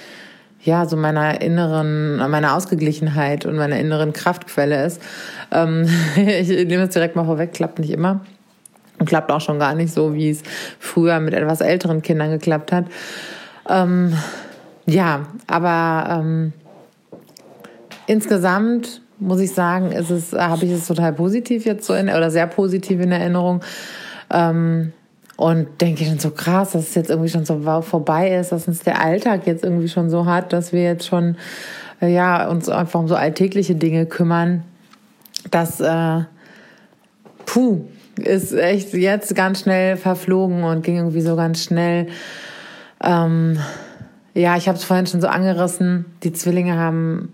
ja, 0.64 0.86
so 0.86 0.96
meiner 0.96 1.42
inneren, 1.42 2.18
meiner 2.30 2.56
Ausgeglichenheit 2.56 3.46
und 3.46 3.56
meiner 3.56 3.80
inneren 3.80 4.14
Kraftquelle 4.14 4.86
ist. 4.86 5.02
Ähm, 5.52 5.88
ich 6.16 6.50
nehme 6.50 6.84
es 6.84 6.90
direkt 6.90 7.16
mal 7.16 7.26
vorweg, 7.26 7.54
klappt 7.54 7.80
nicht 7.80 7.90
immer. 7.90 8.22
Und 9.02 9.08
klappt 9.08 9.32
auch 9.32 9.42
schon 9.42 9.58
gar 9.58 9.74
nicht 9.74 9.92
so, 9.92 10.14
wie 10.14 10.30
es 10.30 10.44
früher 10.78 11.20
mit 11.20 11.34
etwas 11.34 11.60
älteren 11.60 12.04
Kindern 12.04 12.30
geklappt 12.30 12.72
hat. 12.72 12.86
Ähm, 13.68 14.14
ja, 14.86 15.26
aber 15.48 16.20
ähm, 16.20 16.54
insgesamt 18.06 19.02
muss 19.18 19.40
ich 19.40 19.54
sagen, 19.54 19.92
ist 19.92 20.12
es, 20.12 20.34
habe 20.34 20.66
ich 20.66 20.72
es 20.72 20.86
total 20.86 21.14
positiv 21.14 21.66
jetzt 21.66 21.88
so 21.88 21.96
in, 21.96 22.10
oder 22.10 22.30
sehr 22.30 22.46
positiv 22.46 23.02
in 23.02 23.12
Erinnerung. 23.12 23.62
Ähm, 24.30 24.94
und 25.36 25.82
denke 25.82 26.04
ich 26.04 26.10
schon 26.10 26.20
so 26.20 26.30
krass, 26.30 26.74
dass 26.74 26.90
es 26.90 26.94
jetzt 26.94 27.10
irgendwie 27.10 27.30
schon 27.30 27.46
so 27.46 27.60
vorbei 27.82 28.36
ist, 28.36 28.52
dass 28.52 28.68
uns 28.68 28.82
der 28.82 29.02
Alltag 29.02 29.48
jetzt 29.48 29.64
irgendwie 29.64 29.90
schon 29.90 30.12
so 30.12 30.28
hat, 30.28 30.54
dass 30.54 30.74
wir 30.74 30.84
jetzt 30.84 31.08
schon 31.08 31.38
äh, 32.04 32.14
ja 32.14 32.48
uns 32.48 32.70
einfach 32.70 33.00
um 33.00 33.08
so 33.08 33.16
alltägliche 33.16 33.74
Dinge 33.74 34.06
kümmern. 34.06 34.62
Dass 35.50 35.80
äh, 35.80 36.20
puh, 37.48 37.86
ist 38.18 38.54
echt 38.54 38.94
jetzt 38.94 39.36
ganz 39.36 39.62
schnell 39.62 39.98
verflogen 39.98 40.64
und 40.64 40.84
ging 40.84 40.98
irgendwie 40.98 41.22
so 41.22 41.36
ganz 41.36 41.64
schnell. 41.64 42.08
Ähm, 43.04 43.58
ja, 44.34 44.56
ich 44.58 44.68
habe 44.68 44.78
es 44.78 44.84
vorhin 44.84 45.08
schon 45.08 45.22
so 45.22 45.28
angerissen. 45.28 46.06
Die 46.24 46.34
Zwillinge 46.34 46.78
haben 46.78 47.32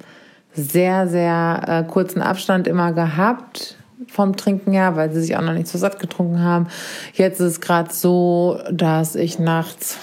sehr, 0.53 1.07
sehr 1.07 1.61
äh, 1.67 1.83
kurzen 1.83 2.21
Abstand 2.21 2.67
immer 2.67 2.93
gehabt 2.93 3.77
vom 4.07 4.35
Trinken 4.35 4.71
her, 4.71 4.95
weil 4.95 5.11
sie 5.11 5.21
sich 5.21 5.35
auch 5.37 5.41
noch 5.41 5.53
nicht 5.53 5.67
so 5.67 5.77
satt 5.77 5.99
getrunken 5.99 6.41
haben. 6.41 6.67
Jetzt 7.13 7.39
ist 7.39 7.47
es 7.47 7.61
gerade 7.61 7.93
so, 7.93 8.59
dass 8.71 9.15
ich 9.15 9.39
nachts 9.39 9.97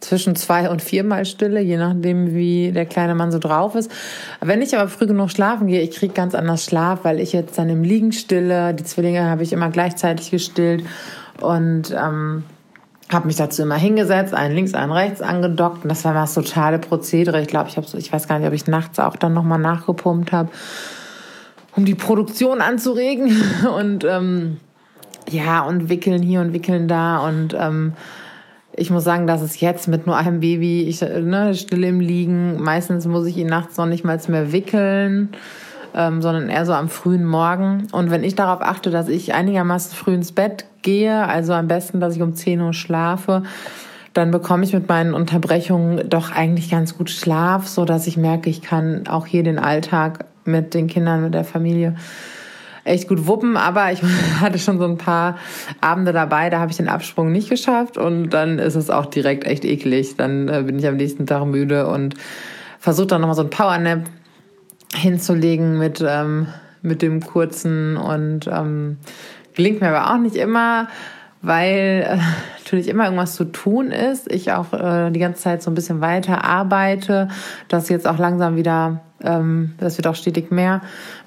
zwischen 0.00 0.36
zwei 0.36 0.70
und 0.70 0.80
viermal 0.80 1.24
Stille, 1.24 1.60
je 1.60 1.76
nachdem, 1.76 2.34
wie 2.34 2.70
der 2.72 2.86
kleine 2.86 3.14
Mann 3.14 3.32
so 3.32 3.38
drauf 3.38 3.74
ist. 3.74 3.90
Wenn 4.40 4.62
ich 4.62 4.76
aber 4.76 4.88
früh 4.88 5.06
genug 5.06 5.30
schlafen 5.30 5.66
gehe, 5.66 5.82
ich 5.82 5.90
kriege 5.90 6.14
ganz 6.14 6.34
anders 6.34 6.64
Schlaf, 6.64 7.00
weil 7.02 7.20
ich 7.20 7.32
jetzt 7.32 7.58
dann 7.58 7.68
im 7.68 7.82
Liegen 7.82 8.12
stille. 8.12 8.74
Die 8.74 8.84
Zwillinge 8.84 9.28
habe 9.28 9.42
ich 9.42 9.52
immer 9.52 9.70
gleichzeitig 9.70 10.30
gestillt 10.30 10.84
und 11.40 11.90
ähm, 11.90 12.44
habe 13.12 13.26
mich 13.26 13.36
dazu 13.36 13.62
immer 13.62 13.76
hingesetzt, 13.76 14.34
einen 14.34 14.54
links, 14.54 14.74
einen 14.74 14.92
rechts 14.92 15.20
angedockt. 15.20 15.82
Und 15.82 15.88
das 15.88 16.04
war 16.04 16.14
das 16.14 16.34
totale 16.34 16.78
Prozedere. 16.78 17.40
Ich 17.40 17.48
glaube, 17.48 17.68
ich 17.68 17.76
habe 17.76 17.86
so, 17.86 17.98
ich 17.98 18.12
weiß 18.12 18.28
gar 18.28 18.38
nicht, 18.38 18.46
ob 18.46 18.54
ich 18.54 18.66
nachts 18.66 19.00
auch 19.00 19.16
dann 19.16 19.34
nochmal 19.34 19.58
nachgepumpt 19.58 20.30
habe, 20.30 20.50
um 21.74 21.84
die 21.84 21.96
Produktion 21.96 22.60
anzuregen. 22.60 23.42
Und 23.76 24.04
ähm, 24.04 24.58
ja, 25.30 25.60
und 25.60 25.88
wickeln 25.88 26.22
hier 26.22 26.40
und 26.40 26.54
wickeln 26.54 26.88
da 26.88 27.18
und 27.18 27.54
ähm, 27.58 27.92
ich 28.78 28.90
muss 28.90 29.04
sagen, 29.04 29.26
dass 29.26 29.42
es 29.42 29.60
jetzt 29.60 29.88
mit 29.88 30.06
nur 30.06 30.16
einem 30.16 30.40
Baby, 30.40 30.82
ich 30.82 31.00
ne, 31.00 31.54
still 31.54 31.84
im 31.84 32.00
Liegen, 32.00 32.60
meistens 32.62 33.06
muss 33.06 33.26
ich 33.26 33.36
ihn 33.36 33.48
nachts 33.48 33.76
noch 33.76 33.86
nicht 33.86 34.04
mal 34.04 34.18
mehr 34.28 34.52
wickeln, 34.52 35.30
ähm, 35.94 36.22
sondern 36.22 36.48
eher 36.48 36.64
so 36.64 36.72
am 36.72 36.88
frühen 36.88 37.24
Morgen. 37.24 37.88
Und 37.92 38.10
wenn 38.10 38.24
ich 38.24 38.34
darauf 38.34 38.62
achte, 38.62 38.90
dass 38.90 39.08
ich 39.08 39.34
einigermaßen 39.34 39.96
früh 39.96 40.14
ins 40.14 40.32
Bett 40.32 40.66
gehe, 40.82 41.26
also 41.26 41.52
am 41.52 41.68
besten, 41.68 42.00
dass 42.00 42.14
ich 42.14 42.22
um 42.22 42.34
10 42.34 42.60
Uhr 42.60 42.72
schlafe, 42.72 43.42
dann 44.14 44.30
bekomme 44.30 44.64
ich 44.64 44.72
mit 44.72 44.88
meinen 44.88 45.14
Unterbrechungen 45.14 46.08
doch 46.08 46.30
eigentlich 46.30 46.70
ganz 46.70 46.96
gut 46.96 47.10
Schlaf, 47.10 47.66
so 47.66 47.84
dass 47.84 48.06
ich 48.06 48.16
merke, 48.16 48.50
ich 48.50 48.62
kann 48.62 49.06
auch 49.08 49.26
hier 49.26 49.42
den 49.42 49.58
Alltag 49.58 50.24
mit 50.44 50.74
den 50.74 50.86
Kindern, 50.86 51.22
mit 51.22 51.34
der 51.34 51.44
Familie 51.44 51.96
echt 52.88 53.08
gut 53.08 53.26
wuppen, 53.26 53.56
aber 53.56 53.92
ich 53.92 54.02
hatte 54.40 54.58
schon 54.58 54.78
so 54.78 54.84
ein 54.84 54.98
paar 54.98 55.38
Abende 55.80 56.12
dabei, 56.12 56.50
da 56.50 56.58
habe 56.58 56.70
ich 56.70 56.76
den 56.76 56.88
Absprung 56.88 57.30
nicht 57.30 57.48
geschafft 57.48 57.98
und 57.98 58.30
dann 58.30 58.58
ist 58.58 58.74
es 58.74 58.90
auch 58.90 59.06
direkt 59.06 59.44
echt 59.44 59.64
eklig. 59.64 60.16
Dann 60.16 60.48
äh, 60.48 60.62
bin 60.64 60.78
ich 60.78 60.86
am 60.86 60.96
nächsten 60.96 61.26
Tag 61.26 61.44
müde 61.46 61.86
und 61.86 62.14
versuche 62.78 63.06
dann 63.06 63.20
nochmal 63.20 63.36
so 63.36 63.42
ein 63.42 63.50
Powernap 63.50 64.04
hinzulegen 64.94 65.78
mit, 65.78 66.04
ähm, 66.06 66.48
mit 66.82 67.02
dem 67.02 67.20
kurzen 67.20 67.96
und 67.96 68.48
ähm, 68.50 68.98
gelingt 69.54 69.80
mir 69.80 69.88
aber 69.88 70.14
auch 70.14 70.18
nicht 70.18 70.36
immer, 70.36 70.88
weil 71.42 72.06
äh, 72.08 72.18
natürlich 72.58 72.88
immer 72.88 73.04
irgendwas 73.04 73.34
zu 73.34 73.44
tun 73.44 73.90
ist. 73.90 74.30
Ich 74.32 74.52
auch 74.52 74.72
äh, 74.72 75.10
die 75.10 75.20
ganze 75.20 75.42
Zeit 75.42 75.62
so 75.62 75.70
ein 75.70 75.74
bisschen 75.74 76.00
weiter 76.00 76.44
arbeite, 76.44 77.28
dass 77.68 77.88
jetzt 77.88 78.06
auch 78.06 78.18
langsam 78.18 78.56
wieder, 78.56 79.00
ähm, 79.22 79.74
das 79.78 79.98
wird 79.98 80.06
auch 80.06 80.14
stetig 80.14 80.50
mehr. 80.50 80.80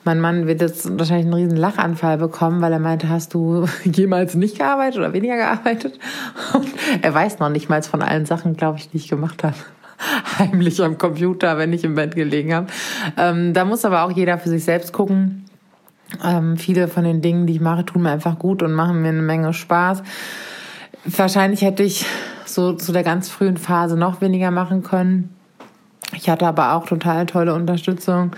Mein 0.03 0.19
Mann 0.19 0.47
wird 0.47 0.61
jetzt 0.61 0.97
wahrscheinlich 0.97 1.25
einen 1.25 1.33
riesen 1.35 1.57
Lachanfall 1.57 2.17
bekommen, 2.17 2.61
weil 2.61 2.73
er 2.73 2.79
meinte, 2.79 3.09
hast 3.09 3.33
du 3.33 3.65
jemals 3.83 4.35
nicht 4.35 4.57
gearbeitet 4.57 4.99
oder 4.99 5.13
weniger 5.13 5.37
gearbeitet? 5.37 5.99
Und 6.53 6.67
er 7.01 7.13
weiß 7.13 7.39
noch 7.39 7.49
nicht 7.49 7.69
mal 7.69 7.81
von 7.81 8.01
allen 8.01 8.25
Sachen, 8.25 8.57
glaube 8.57 8.79
ich, 8.79 8.89
die 8.89 8.97
ich 8.97 9.07
gemacht 9.07 9.43
habe 9.43 9.55
heimlich 10.39 10.81
am 10.83 10.97
Computer, 10.97 11.57
wenn 11.57 11.73
ich 11.73 11.83
im 11.83 11.95
Bett 11.95 12.15
gelegen 12.15 12.53
habe. 12.53 12.67
Ähm, 13.17 13.53
da 13.53 13.65
muss 13.65 13.85
aber 13.85 14.03
auch 14.03 14.11
jeder 14.11 14.37
für 14.37 14.49
sich 14.49 14.63
selbst 14.63 14.93
gucken. 14.93 15.45
Ähm, 16.23 16.57
viele 16.57 16.87
von 16.87 17.03
den 17.03 17.21
Dingen, 17.21 17.47
die 17.47 17.53
ich 17.53 17.61
mache, 17.61 17.85
tun 17.85 18.03
mir 18.03 18.11
einfach 18.11 18.37
gut 18.37 18.63
und 18.63 18.73
machen 18.73 19.01
mir 19.01 19.09
eine 19.09 19.21
Menge 19.21 19.53
Spaß. 19.53 20.03
Wahrscheinlich 21.05 21.61
hätte 21.61 21.83
ich 21.83 22.05
so 22.45 22.73
zu 22.73 22.91
der 22.91 23.03
ganz 23.03 23.29
frühen 23.29 23.57
Phase 23.57 23.97
noch 23.97 24.21
weniger 24.21 24.51
machen 24.51 24.83
können. 24.83 25.35
Ich 26.13 26.29
hatte 26.29 26.45
aber 26.45 26.73
auch 26.73 26.85
total 26.85 27.25
tolle 27.25 27.53
Unterstützung 27.53 28.31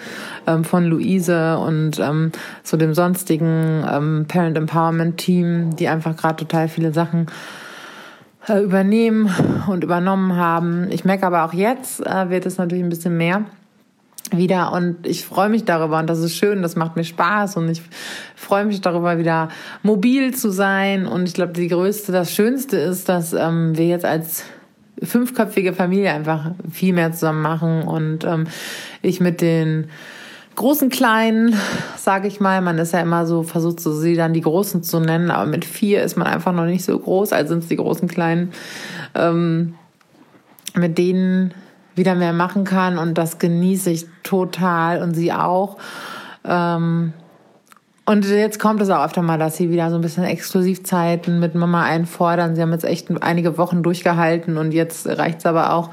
ähm, 0.45 0.63
von 0.63 0.85
Luise 0.85 1.57
und 1.57 1.99
ähm, 1.99 2.31
so 2.61 2.77
dem 2.77 2.93
sonstigen 2.93 3.83
ähm, 3.89 4.25
Parent 4.27 4.57
Empowerment 4.57 5.17
Team, 5.17 5.75
die 5.75 5.87
einfach 5.87 6.15
gerade 6.15 6.35
total 6.35 6.67
viele 6.67 6.93
Sachen 6.93 7.27
äh, 8.47 8.59
übernehmen 8.59 9.33
und 9.67 9.83
übernommen 9.83 10.35
haben. 10.35 10.87
Ich 10.91 11.03
merke 11.03 11.25
aber 11.25 11.45
auch 11.45 11.53
jetzt 11.53 12.05
äh, 12.05 12.29
wird 12.29 12.45
es 12.45 12.57
natürlich 12.57 12.83
ein 12.83 12.89
bisschen 12.89 13.17
mehr 13.17 13.43
wieder 14.37 14.71
und 14.71 15.05
ich 15.05 15.25
freue 15.25 15.49
mich 15.49 15.65
darüber 15.65 15.99
und 15.99 16.09
das 16.09 16.19
ist 16.19 16.35
schön, 16.35 16.61
das 16.61 16.75
macht 16.75 16.95
mir 16.95 17.03
Spaß 17.03 17.57
und 17.57 17.69
ich 17.69 17.81
freue 18.35 18.65
mich 18.65 18.81
darüber 18.81 19.17
wieder 19.17 19.49
mobil 19.81 20.33
zu 20.33 20.51
sein 20.51 21.05
und 21.05 21.27
ich 21.27 21.33
glaube 21.33 21.53
die 21.53 21.67
größte, 21.67 22.11
das 22.11 22.33
Schönste 22.33 22.77
ist, 22.77 23.09
dass 23.09 23.33
ähm, 23.33 23.77
wir 23.77 23.87
jetzt 23.87 24.05
als 24.05 24.43
fünfköpfige 25.01 25.73
Familie 25.73 26.11
einfach 26.11 26.51
viel 26.71 26.93
mehr 26.93 27.11
zusammen 27.11 27.41
machen 27.41 27.83
und 27.83 28.23
ähm, 28.23 28.45
ich 29.01 29.19
mit 29.19 29.41
den 29.41 29.89
großen 30.55 30.89
Kleinen, 30.89 31.55
sage 31.97 32.27
ich 32.27 32.39
mal, 32.39 32.61
man 32.61 32.77
ist 32.77 32.93
ja 32.93 33.01
immer 33.01 33.25
so, 33.25 33.43
versucht 33.43 33.79
so 33.79 33.93
sie 33.93 34.15
dann 34.15 34.33
die 34.33 34.41
Großen 34.41 34.83
zu 34.83 34.99
nennen, 34.99 35.31
aber 35.31 35.45
mit 35.45 35.65
vier 35.65 36.03
ist 36.03 36.15
man 36.15 36.27
einfach 36.27 36.53
noch 36.53 36.65
nicht 36.65 36.85
so 36.85 36.97
groß, 36.97 37.33
also 37.33 37.49
sind 37.49 37.63
es 37.63 37.69
die 37.69 37.75
großen 37.75 38.07
Kleinen, 38.07 38.51
ähm, 39.15 39.75
mit 40.75 40.97
denen 40.97 41.53
wieder 41.95 42.15
mehr 42.15 42.33
machen 42.33 42.63
kann 42.63 42.97
und 42.97 43.17
das 43.17 43.39
genieße 43.39 43.89
ich 43.89 44.07
total 44.23 45.01
und 45.01 45.13
sie 45.13 45.31
auch. 45.31 45.77
Ähm, 46.45 47.13
und 48.05 48.25
jetzt 48.25 48.59
kommt 48.59 48.81
es 48.81 48.89
auch 48.89 49.05
öfter 49.05 49.21
mal, 49.21 49.39
dass 49.39 49.55
sie 49.55 49.69
wieder 49.69 49.89
so 49.89 49.95
ein 49.95 50.01
bisschen 50.01 50.25
Exklusivzeiten 50.25 51.39
mit 51.39 51.55
Mama 51.55 51.83
einfordern. 51.83 52.55
Sie 52.55 52.61
haben 52.61 52.73
jetzt 52.73 52.83
echt 52.83 53.09
einige 53.21 53.57
Wochen 53.57 53.81
durchgehalten 53.81 54.57
und 54.57 54.73
jetzt 54.73 55.07
reicht 55.07 55.39
es 55.39 55.45
aber 55.45 55.73
auch. 55.73 55.89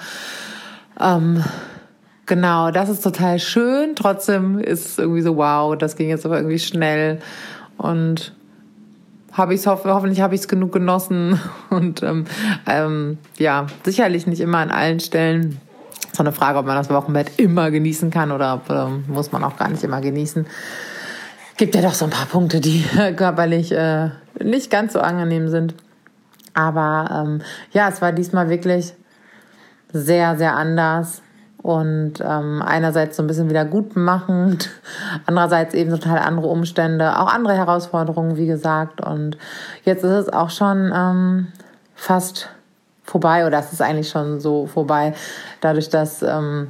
Ähm, 0.98 1.44
genau, 2.26 2.72
das 2.72 2.88
ist 2.88 3.02
total 3.02 3.38
schön. 3.38 3.94
Trotzdem 3.94 4.58
ist 4.58 4.86
es 4.86 4.98
irgendwie 4.98 5.20
so, 5.20 5.36
wow, 5.36 5.76
das 5.78 5.94
ging 5.94 6.08
jetzt 6.08 6.26
aber 6.26 6.38
irgendwie 6.38 6.58
schnell. 6.58 7.20
Und 7.76 8.34
habe 9.32 9.54
ich 9.54 9.64
hoff 9.68 9.84
hoffentlich 9.84 10.20
habe 10.20 10.34
ich 10.34 10.40
es 10.40 10.48
genug 10.48 10.72
genossen. 10.72 11.40
Und 11.70 12.02
ähm, 12.02 12.24
ähm, 12.66 13.18
ja, 13.38 13.66
sicherlich 13.84 14.26
nicht 14.26 14.40
immer 14.40 14.58
an 14.58 14.70
allen 14.70 14.98
Stellen. 14.98 15.60
So 16.12 16.22
eine 16.22 16.32
Frage, 16.32 16.58
ob 16.58 16.66
man 16.66 16.76
das 16.76 16.90
Wochenbett 16.90 17.38
immer 17.38 17.70
genießen 17.70 18.10
kann 18.10 18.32
oder 18.32 18.60
ähm, 18.68 19.04
muss 19.08 19.32
man 19.32 19.44
auch 19.44 19.56
gar 19.56 19.68
nicht 19.68 19.84
immer 19.84 20.00
genießen 20.00 20.46
gibt 21.60 21.74
ja 21.74 21.82
doch 21.82 21.92
so 21.92 22.06
ein 22.06 22.10
paar 22.10 22.24
Punkte, 22.24 22.58
die 22.58 22.82
körperlich 23.16 23.70
äh, 23.70 24.08
nicht 24.42 24.70
ganz 24.70 24.94
so 24.94 25.00
angenehm 25.00 25.50
sind. 25.50 25.74
Aber 26.54 27.10
ähm, 27.12 27.42
ja, 27.72 27.90
es 27.90 28.00
war 28.00 28.12
diesmal 28.12 28.48
wirklich 28.48 28.94
sehr, 29.92 30.38
sehr 30.38 30.56
anders 30.56 31.20
und 31.58 32.14
ähm, 32.22 32.62
einerseits 32.62 33.18
so 33.18 33.22
ein 33.22 33.26
bisschen 33.26 33.50
wieder 33.50 33.66
gut 33.66 33.94
machend, 33.94 34.70
andererseits 35.26 35.74
eben 35.74 35.90
total 35.90 36.20
andere 36.20 36.46
Umstände, 36.46 37.18
auch 37.18 37.30
andere 37.30 37.54
Herausforderungen, 37.54 38.38
wie 38.38 38.46
gesagt. 38.46 39.02
Und 39.02 39.36
jetzt 39.84 40.02
ist 40.02 40.12
es 40.12 40.32
auch 40.32 40.48
schon 40.48 40.90
ähm, 40.96 41.48
fast 41.94 42.48
vorbei 43.10 43.46
oder 43.46 43.58
es 43.58 43.72
ist 43.72 43.82
eigentlich 43.82 44.08
schon 44.08 44.38
so 44.38 44.66
vorbei, 44.66 45.14
dadurch, 45.60 45.88
dass 45.88 46.22
ähm, 46.22 46.68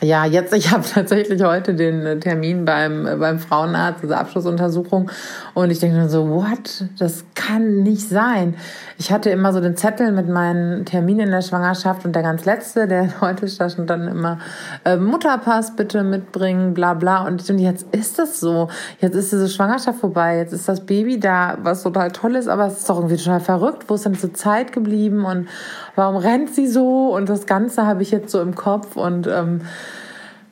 ja, 0.00 0.24
jetzt, 0.24 0.52
ich 0.54 0.70
habe 0.70 0.84
tatsächlich 0.84 1.42
heute 1.42 1.74
den 1.74 2.06
äh, 2.06 2.18
Termin 2.18 2.64
beim, 2.64 3.06
äh, 3.06 3.16
beim 3.16 3.38
Frauenarzt, 3.38 4.02
diese 4.02 4.16
Abschlussuntersuchung. 4.16 5.10
Und 5.54 5.70
ich 5.70 5.78
denke 5.78 5.96
mir 5.96 6.08
so, 6.08 6.28
what? 6.28 6.84
Das 6.98 7.24
kann 7.36 7.84
nicht 7.84 8.08
sein. 8.08 8.56
Ich 8.98 9.12
hatte 9.12 9.30
immer 9.30 9.52
so 9.52 9.60
den 9.60 9.76
Zettel 9.76 10.10
mit 10.10 10.28
meinen 10.28 10.84
Terminen 10.84 11.26
in 11.26 11.30
der 11.30 11.42
Schwangerschaft 11.42 12.04
und 12.04 12.14
der 12.14 12.22
ganz 12.22 12.44
letzte, 12.44 12.88
der 12.88 13.20
heute 13.20 13.46
stand 13.46 13.88
dann 13.88 14.08
immer, 14.08 14.40
äh, 14.84 14.96
Mutterpass 14.96 15.76
bitte 15.76 16.02
mitbringen, 16.02 16.74
bla 16.74 16.94
bla. 16.94 17.24
Und 17.24 17.48
jetzt 17.48 17.86
ist 17.92 18.18
das 18.18 18.40
so. 18.40 18.68
Jetzt 19.00 19.14
ist 19.14 19.30
diese 19.30 19.48
Schwangerschaft 19.48 20.00
vorbei. 20.00 20.38
Jetzt 20.38 20.52
ist 20.52 20.68
das 20.68 20.84
Baby 20.84 21.20
da, 21.20 21.56
was 21.62 21.84
total 21.84 22.10
toll 22.10 22.34
ist, 22.34 22.48
aber 22.48 22.66
es 22.66 22.78
ist 22.78 22.90
doch 22.90 22.96
irgendwie 22.96 23.16
total 23.16 23.40
verrückt. 23.40 23.84
Wo 23.86 23.94
ist 23.94 24.04
denn 24.04 24.14
diese 24.14 24.32
Zeit 24.32 24.72
geblieben 24.72 25.24
und 25.24 25.48
warum 25.94 26.16
rennt 26.16 26.52
sie 26.52 26.66
so? 26.66 27.14
Und 27.14 27.28
das 27.28 27.46
Ganze 27.46 27.86
habe 27.86 28.02
ich 28.02 28.10
jetzt 28.10 28.30
so 28.30 28.40
im 28.40 28.56
Kopf 28.56 28.96
und 28.96 29.28
ähm, 29.28 29.60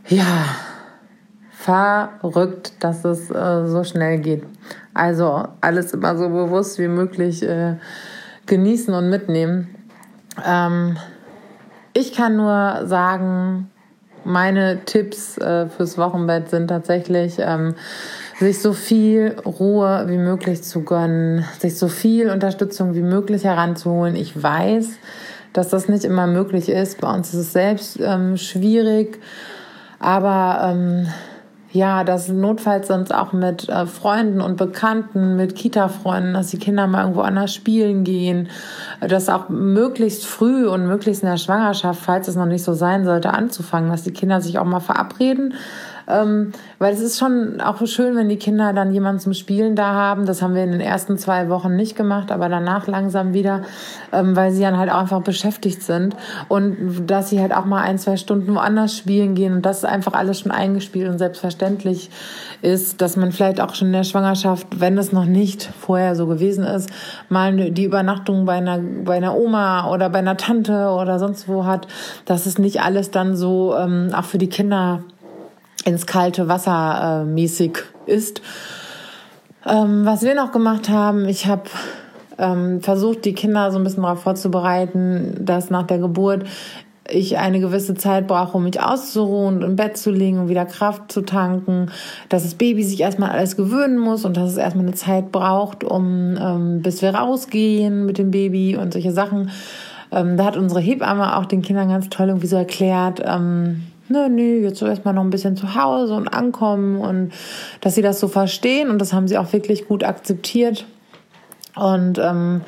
ja, 0.08 0.44
verrückt, 1.64 2.72
dass 2.80 3.04
es 3.04 3.30
äh, 3.30 3.66
so 3.66 3.84
schnell 3.84 4.18
geht. 4.18 4.44
Also 4.94 5.44
alles 5.60 5.92
immer 5.92 6.16
so 6.16 6.28
bewusst 6.28 6.78
wie 6.78 6.88
möglich 6.88 7.42
äh, 7.42 7.76
genießen 8.46 8.92
und 8.92 9.10
mitnehmen. 9.10 9.68
Ähm, 10.44 10.96
ich 11.94 12.14
kann 12.14 12.36
nur 12.36 12.82
sagen, 12.86 13.70
meine 14.24 14.84
Tipps 14.84 15.38
äh, 15.38 15.68
fürs 15.68 15.98
Wochenbett 15.98 16.50
sind 16.50 16.68
tatsächlich, 16.68 17.36
ähm, 17.38 17.74
sich 18.38 18.60
so 18.60 18.72
viel 18.72 19.36
Ruhe 19.44 20.04
wie 20.08 20.18
möglich 20.18 20.62
zu 20.62 20.82
gönnen, 20.82 21.44
sich 21.60 21.78
so 21.78 21.88
viel 21.88 22.30
Unterstützung 22.30 22.94
wie 22.94 23.02
möglich 23.02 23.44
heranzuholen. 23.44 24.16
Ich 24.16 24.40
weiß, 24.40 24.90
dass 25.52 25.68
das 25.68 25.88
nicht 25.88 26.04
immer 26.04 26.26
möglich 26.26 26.68
ist. 26.68 27.00
Bei 27.00 27.12
uns 27.12 27.28
ist 27.28 27.40
es 27.40 27.52
selbst 27.52 28.00
ähm, 28.00 28.36
schwierig 28.36 29.20
aber 30.02 30.72
ähm, 30.72 31.06
ja, 31.72 32.04
dass 32.04 32.28
notfalls 32.28 32.88
sonst 32.88 33.14
auch 33.14 33.32
mit 33.32 33.68
äh, 33.68 33.86
Freunden 33.86 34.42
und 34.42 34.56
Bekannten, 34.56 35.36
mit 35.36 35.56
Kita-Freunden, 35.56 36.34
dass 36.34 36.48
die 36.48 36.58
Kinder 36.58 36.86
mal 36.86 37.00
irgendwo 37.00 37.22
anders 37.22 37.54
spielen 37.54 38.04
gehen, 38.04 38.48
dass 39.00 39.30
auch 39.30 39.48
möglichst 39.48 40.26
früh 40.26 40.68
und 40.68 40.86
möglichst 40.86 41.22
in 41.22 41.30
der 41.30 41.38
Schwangerschaft, 41.38 42.02
falls 42.02 42.28
es 42.28 42.36
noch 42.36 42.46
nicht 42.46 42.62
so 42.62 42.74
sein 42.74 43.04
sollte, 43.04 43.32
anzufangen, 43.32 43.90
dass 43.90 44.02
die 44.02 44.12
Kinder 44.12 44.42
sich 44.42 44.58
auch 44.58 44.64
mal 44.64 44.80
verabreden 44.80 45.54
ähm, 46.12 46.52
weil 46.78 46.92
es 46.92 47.00
ist 47.00 47.18
schon 47.18 47.60
auch 47.60 47.84
schön, 47.86 48.16
wenn 48.16 48.28
die 48.28 48.36
Kinder 48.36 48.72
dann 48.72 48.92
jemanden 48.92 49.20
zum 49.20 49.34
Spielen 49.34 49.76
da 49.76 49.92
haben. 49.94 50.26
Das 50.26 50.42
haben 50.42 50.54
wir 50.54 50.64
in 50.64 50.72
den 50.72 50.80
ersten 50.80 51.18
zwei 51.18 51.48
Wochen 51.48 51.76
nicht 51.76 51.96
gemacht, 51.96 52.30
aber 52.30 52.48
danach 52.48 52.86
langsam 52.86 53.34
wieder, 53.34 53.62
ähm, 54.12 54.36
weil 54.36 54.52
sie 54.52 54.62
dann 54.62 54.76
halt 54.76 54.90
auch 54.90 54.98
einfach 54.98 55.22
beschäftigt 55.22 55.82
sind 55.82 56.16
und 56.48 57.06
dass 57.06 57.30
sie 57.30 57.40
halt 57.40 57.54
auch 57.54 57.64
mal 57.64 57.82
ein, 57.82 57.98
zwei 57.98 58.16
Stunden 58.16 58.54
woanders 58.54 58.96
spielen 58.96 59.34
gehen 59.34 59.54
und 59.54 59.66
das 59.66 59.84
einfach 59.84 60.14
alles 60.14 60.40
schon 60.40 60.52
eingespielt 60.52 61.08
und 61.08 61.18
selbstverständlich 61.18 62.10
ist, 62.62 63.00
dass 63.00 63.16
man 63.16 63.32
vielleicht 63.32 63.60
auch 63.60 63.74
schon 63.74 63.88
in 63.88 63.94
der 63.94 64.04
Schwangerschaft, 64.04 64.66
wenn 64.78 64.96
es 64.98 65.12
noch 65.12 65.24
nicht 65.24 65.68
vorher 65.80 66.14
so 66.14 66.26
gewesen 66.26 66.64
ist, 66.64 66.90
mal 67.28 67.70
die 67.70 67.84
Übernachtung 67.84 68.44
bei 68.44 68.54
einer, 68.54 68.78
bei 68.78 69.16
einer 69.16 69.36
Oma 69.36 69.90
oder 69.90 70.10
bei 70.10 70.18
einer 70.18 70.36
Tante 70.36 70.88
oder 70.88 71.18
sonst 71.18 71.48
wo 71.48 71.64
hat, 71.64 71.88
dass 72.24 72.46
es 72.46 72.58
nicht 72.58 72.80
alles 72.82 73.10
dann 73.10 73.36
so 73.36 73.74
ähm, 73.76 74.10
auch 74.14 74.24
für 74.24 74.38
die 74.38 74.48
Kinder 74.48 75.02
ins 75.84 76.06
kalte 76.06 76.48
Wasser 76.48 77.22
äh, 77.22 77.24
mäßig 77.24 77.78
ist. 78.06 78.42
Ähm, 79.66 80.04
was 80.04 80.22
wir 80.22 80.34
noch 80.34 80.52
gemacht 80.52 80.88
haben, 80.88 81.28
ich 81.28 81.46
habe 81.46 81.64
ähm, 82.38 82.80
versucht, 82.80 83.24
die 83.24 83.34
Kinder 83.34 83.70
so 83.70 83.78
ein 83.78 83.84
bisschen 83.84 84.02
darauf 84.02 84.22
vorzubereiten, 84.22 85.36
dass 85.40 85.70
nach 85.70 85.86
der 85.86 85.98
Geburt 85.98 86.44
ich 87.08 87.38
eine 87.38 87.60
gewisse 87.60 87.94
Zeit 87.94 88.26
brauche, 88.26 88.56
um 88.56 88.64
mich 88.64 88.80
auszuruhen 88.80 89.56
und 89.56 89.62
im 89.62 89.76
Bett 89.76 89.96
zu 89.96 90.10
liegen 90.10 90.38
und 90.38 90.48
wieder 90.48 90.64
Kraft 90.64 91.10
zu 91.10 91.22
tanken, 91.22 91.90
dass 92.28 92.44
das 92.44 92.54
Baby 92.54 92.84
sich 92.84 93.00
erstmal 93.00 93.30
alles 93.30 93.56
gewöhnen 93.56 93.98
muss 93.98 94.24
und 94.24 94.36
dass 94.36 94.50
es 94.50 94.56
erstmal 94.56 94.86
eine 94.86 94.94
Zeit 94.94 95.32
braucht, 95.32 95.84
um 95.84 96.36
ähm, 96.40 96.82
bis 96.82 97.02
wir 97.02 97.14
rausgehen 97.14 98.06
mit 98.06 98.18
dem 98.18 98.30
Baby 98.30 98.76
und 98.76 98.92
solche 98.92 99.12
Sachen. 99.12 99.50
Ähm, 100.10 100.36
da 100.36 100.44
hat 100.44 100.56
unsere 100.56 100.80
Hebamme 100.80 101.36
auch 101.36 101.46
den 101.46 101.62
Kindern 101.62 101.88
ganz 101.88 102.08
toll 102.08 102.28
irgendwie 102.28 102.46
so 102.46 102.56
erklärt, 102.56 103.20
ähm, 103.24 103.82
nö, 104.12 104.28
nö, 104.28 104.60
jetzt 104.62 104.78
so 104.78 104.86
erstmal 104.86 105.14
noch 105.14 105.24
ein 105.24 105.30
bisschen 105.30 105.56
zu 105.56 105.74
Hause 105.74 106.14
und 106.14 106.28
ankommen 106.28 107.00
und 107.00 107.32
dass 107.80 107.94
sie 107.94 108.02
das 108.02 108.20
so 108.20 108.28
verstehen 108.28 108.90
und 108.90 108.98
das 108.98 109.12
haben 109.12 109.26
sie 109.26 109.38
auch 109.38 109.52
wirklich 109.52 109.88
gut 109.88 110.04
akzeptiert 110.04 110.86
und 111.74 112.18
ähm, 112.18 112.60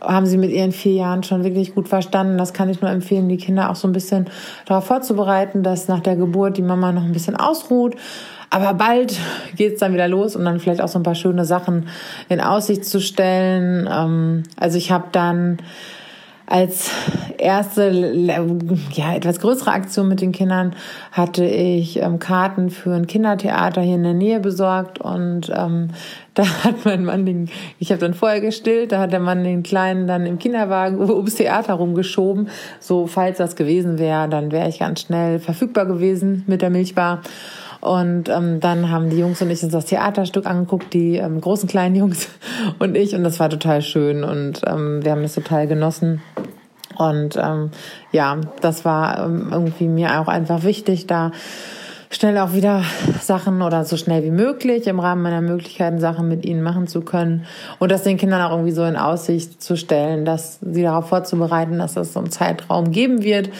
haben 0.00 0.26
sie 0.26 0.38
mit 0.38 0.50
ihren 0.50 0.72
vier 0.72 0.94
Jahren 0.94 1.22
schon 1.22 1.44
wirklich 1.44 1.74
gut 1.74 1.88
verstanden. 1.88 2.38
Das 2.38 2.52
kann 2.52 2.70
ich 2.70 2.80
nur 2.80 2.90
empfehlen, 2.90 3.28
die 3.28 3.36
Kinder 3.36 3.70
auch 3.70 3.76
so 3.76 3.86
ein 3.86 3.92
bisschen 3.92 4.26
darauf 4.66 4.86
vorzubereiten, 4.86 5.62
dass 5.62 5.88
nach 5.88 6.00
der 6.00 6.16
Geburt 6.16 6.56
die 6.56 6.62
Mama 6.62 6.92
noch 6.92 7.04
ein 7.04 7.12
bisschen 7.12 7.36
ausruht. 7.36 7.96
Aber 8.48 8.74
bald 8.74 9.18
geht 9.56 9.74
es 9.74 9.80
dann 9.80 9.92
wieder 9.92 10.08
los 10.08 10.36
und 10.36 10.44
dann 10.44 10.60
vielleicht 10.60 10.80
auch 10.80 10.88
so 10.88 10.98
ein 10.98 11.04
paar 11.04 11.14
schöne 11.14 11.44
Sachen 11.44 11.88
in 12.28 12.40
Aussicht 12.40 12.84
zu 12.84 13.00
stellen. 13.00 13.88
Ähm, 13.90 14.42
also 14.56 14.78
ich 14.78 14.90
habe 14.90 15.06
dann 15.12 15.58
als 16.50 16.90
erste, 17.38 17.90
ja, 18.92 19.14
etwas 19.14 19.38
größere 19.38 19.70
Aktion 19.70 20.08
mit 20.08 20.20
den 20.20 20.32
Kindern 20.32 20.74
hatte 21.12 21.44
ich 21.44 22.02
ähm, 22.02 22.18
Karten 22.18 22.70
für 22.70 22.92
ein 22.92 23.06
Kindertheater 23.06 23.80
hier 23.80 23.94
in 23.94 24.02
der 24.02 24.14
Nähe 24.14 24.40
besorgt 24.40 25.00
und 25.00 25.48
ähm, 25.54 25.90
da 26.34 26.44
hat 26.64 26.84
mein 26.84 27.04
Mann 27.04 27.24
den, 27.24 27.48
ich 27.78 27.92
habe 27.92 28.00
dann 28.00 28.14
vorher 28.14 28.40
gestillt, 28.40 28.90
da 28.90 28.98
hat 28.98 29.12
der 29.12 29.20
Mann 29.20 29.44
den 29.44 29.62
Kleinen 29.62 30.08
dann 30.08 30.26
im 30.26 30.40
Kinderwagen 30.40 30.98
ums 31.10 31.36
Theater 31.36 31.74
rumgeschoben. 31.74 32.48
So, 32.80 33.06
falls 33.06 33.38
das 33.38 33.54
gewesen 33.54 33.98
wäre, 33.98 34.28
dann 34.28 34.50
wäre 34.50 34.68
ich 34.68 34.80
ganz 34.80 35.02
schnell 35.02 35.38
verfügbar 35.38 35.86
gewesen 35.86 36.42
mit 36.48 36.62
der 36.62 36.70
Milchbar. 36.70 37.22
Und 37.80 38.28
ähm, 38.28 38.60
dann 38.60 38.90
haben 38.90 39.08
die 39.08 39.18
Jungs 39.18 39.40
und 39.40 39.50
ich 39.50 39.62
uns 39.62 39.72
das 39.72 39.86
Theaterstück 39.86 40.46
angeguckt, 40.46 40.92
die 40.92 41.16
ähm, 41.16 41.40
großen 41.40 41.68
kleinen 41.68 41.96
Jungs 41.96 42.28
und 42.78 42.96
ich. 42.96 43.14
Und 43.14 43.24
das 43.24 43.40
war 43.40 43.48
total 43.48 43.82
schön 43.82 44.24
und 44.24 44.60
ähm, 44.66 45.02
wir 45.02 45.12
haben 45.12 45.24
es 45.24 45.34
total 45.34 45.66
genossen. 45.66 46.22
Und 46.96 47.36
ähm, 47.36 47.70
ja, 48.12 48.38
das 48.60 48.84
war 48.84 49.24
ähm, 49.24 49.48
irgendwie 49.50 49.88
mir 49.88 50.20
auch 50.20 50.28
einfach 50.28 50.64
wichtig, 50.64 51.06
da 51.06 51.32
schnell 52.10 52.36
auch 52.38 52.52
wieder 52.52 52.82
Sachen 53.22 53.62
oder 53.62 53.84
so 53.84 53.96
schnell 53.96 54.24
wie 54.24 54.32
möglich 54.32 54.86
im 54.86 54.98
Rahmen 54.98 55.22
meiner 55.22 55.40
Möglichkeiten 55.40 56.00
Sachen 56.00 56.28
mit 56.28 56.44
ihnen 56.44 56.60
machen 56.60 56.88
zu 56.88 57.02
können 57.02 57.46
und 57.78 57.92
das 57.92 58.02
den 58.02 58.16
Kindern 58.16 58.42
auch 58.42 58.50
irgendwie 58.50 58.72
so 58.72 58.84
in 58.84 58.96
Aussicht 58.96 59.62
zu 59.62 59.76
stellen, 59.76 60.24
dass 60.24 60.58
sie 60.60 60.82
darauf 60.82 61.08
vorzubereiten, 61.08 61.78
dass 61.78 61.96
es 61.96 62.12
so 62.12 62.18
einen 62.18 62.30
Zeitraum 62.30 62.90
geben 62.90 63.22
wird, 63.22 63.50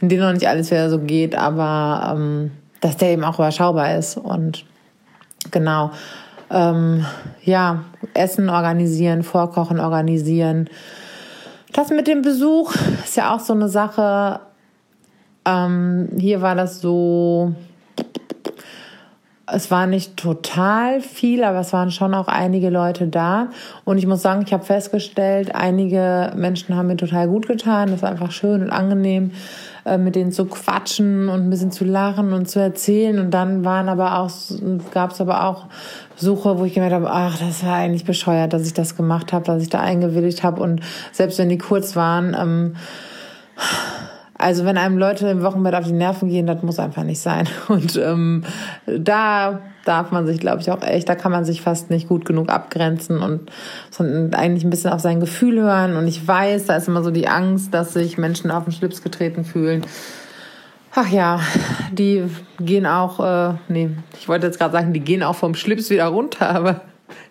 in 0.00 0.08
dem 0.08 0.20
noch 0.20 0.32
nicht 0.32 0.48
alles 0.48 0.70
wieder 0.70 0.88
so 0.88 0.98
geht, 0.98 1.36
aber 1.36 2.16
ähm, 2.16 2.50
dass 2.80 2.96
der 2.96 3.10
eben 3.10 3.24
auch 3.24 3.38
überschaubar 3.38 3.96
ist 3.96 4.16
und 4.16 4.64
genau 5.50 5.90
ähm, 6.50 7.06
ja 7.42 7.84
Essen 8.14 8.48
organisieren, 8.50 9.22
Vorkochen 9.22 9.80
organisieren. 9.80 10.68
Das 11.72 11.90
mit 11.90 12.06
dem 12.06 12.22
Besuch 12.22 12.74
ist 13.04 13.16
ja 13.16 13.34
auch 13.34 13.40
so 13.40 13.52
eine 13.52 13.68
Sache. 13.68 14.40
Ähm, 15.44 16.08
hier 16.18 16.42
war 16.42 16.54
das 16.54 16.80
so 16.80 17.54
es 19.52 19.70
war 19.70 19.86
nicht 19.86 20.16
total 20.16 21.00
viel, 21.00 21.44
aber 21.44 21.60
es 21.60 21.72
waren 21.72 21.90
schon 21.90 22.14
auch 22.14 22.28
einige 22.28 22.70
Leute 22.70 23.06
da. 23.06 23.48
Und 23.84 23.98
ich 23.98 24.06
muss 24.06 24.22
sagen, 24.22 24.42
ich 24.46 24.52
habe 24.52 24.64
festgestellt, 24.64 25.54
einige 25.54 26.32
Menschen 26.36 26.76
haben 26.76 26.88
mir 26.88 26.96
total 26.96 27.28
gut 27.28 27.48
getan. 27.48 27.90
Das 27.90 28.02
war 28.02 28.10
einfach 28.10 28.32
schön 28.32 28.62
und 28.62 28.70
angenehm, 28.70 29.32
äh, 29.84 29.98
mit 29.98 30.14
denen 30.14 30.32
zu 30.32 30.46
quatschen 30.46 31.28
und 31.28 31.40
ein 31.40 31.50
bisschen 31.50 31.72
zu 31.72 31.84
lachen 31.84 32.32
und 32.32 32.48
zu 32.48 32.60
erzählen. 32.60 33.18
Und 33.18 33.32
dann 33.32 33.64
waren 33.64 33.88
aber 33.88 34.18
auch, 34.18 34.30
gab 34.92 35.12
es 35.12 35.20
aber 35.20 35.44
auch 35.44 35.66
Besuche, 36.16 36.58
wo 36.58 36.64
ich 36.64 36.74
gemerkt 36.74 36.94
habe, 36.94 37.10
ach, 37.10 37.38
das 37.38 37.64
war 37.64 37.74
eigentlich 37.74 38.04
bescheuert, 38.04 38.52
dass 38.52 38.66
ich 38.66 38.74
das 38.74 38.96
gemacht 38.96 39.32
habe, 39.32 39.44
dass 39.44 39.62
ich 39.62 39.68
da 39.68 39.80
eingewilligt 39.80 40.42
habe. 40.42 40.62
Und 40.62 40.80
selbst 41.12 41.38
wenn 41.38 41.48
die 41.48 41.58
kurz 41.58 41.96
waren, 41.96 42.36
ähm, 42.38 42.76
also 44.40 44.64
wenn 44.64 44.76
einem 44.76 44.98
Leute 44.98 45.28
im 45.28 45.42
Wochenbett 45.42 45.74
auf 45.74 45.84
die 45.84 45.92
Nerven 45.92 46.28
gehen, 46.28 46.46
das 46.46 46.62
muss 46.62 46.78
einfach 46.78 47.04
nicht 47.04 47.20
sein. 47.20 47.48
Und 47.68 47.96
ähm, 47.96 48.44
da 48.86 49.60
darf 49.84 50.10
man 50.10 50.26
sich, 50.26 50.40
glaube 50.40 50.60
ich, 50.60 50.70
auch 50.70 50.82
echt, 50.82 51.08
da 51.08 51.14
kann 51.14 51.32
man 51.32 51.44
sich 51.44 51.62
fast 51.62 51.90
nicht 51.90 52.08
gut 52.08 52.24
genug 52.24 52.50
abgrenzen 52.50 53.22
und, 53.22 53.50
und 53.98 54.34
eigentlich 54.34 54.62
ein 54.62 54.70
bisschen 54.70 54.92
auf 54.92 55.00
sein 55.00 55.20
Gefühl 55.20 55.60
hören. 55.60 55.96
Und 55.96 56.06
ich 56.06 56.26
weiß, 56.26 56.66
da 56.66 56.76
ist 56.76 56.86
immer 56.86 57.02
so 57.02 57.10
die 57.10 57.28
Angst, 57.28 57.72
dass 57.72 57.94
sich 57.94 58.18
Menschen 58.18 58.50
auf 58.50 58.64
den 58.64 58.72
Schlips 58.72 59.02
getreten 59.02 59.44
fühlen. 59.44 59.82
Ach 60.94 61.08
ja, 61.08 61.40
die 61.92 62.24
gehen 62.58 62.84
auch, 62.84 63.20
äh, 63.20 63.54
nee, 63.68 63.90
ich 64.18 64.28
wollte 64.28 64.46
jetzt 64.46 64.58
gerade 64.58 64.72
sagen, 64.72 64.92
die 64.92 65.00
gehen 65.00 65.22
auch 65.22 65.36
vom 65.36 65.54
Schlips 65.54 65.88
wieder 65.88 66.06
runter, 66.06 66.50
aber 66.50 66.82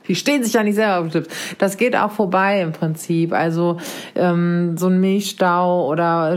die 0.07 0.15
stehen 0.15 0.43
sich 0.43 0.53
ja 0.53 0.63
nicht 0.63 0.75
selber 0.75 0.97
auf 0.97 1.03
den 1.05 1.11
Schlips. 1.11 1.29
Das 1.57 1.77
geht 1.77 1.95
auch 1.95 2.11
vorbei 2.11 2.61
im 2.61 2.71
Prinzip. 2.71 3.33
Also 3.33 3.77
ähm, 4.15 4.77
so 4.77 4.87
ein 4.87 4.99
Milchstau 4.99 5.87
oder 5.87 6.35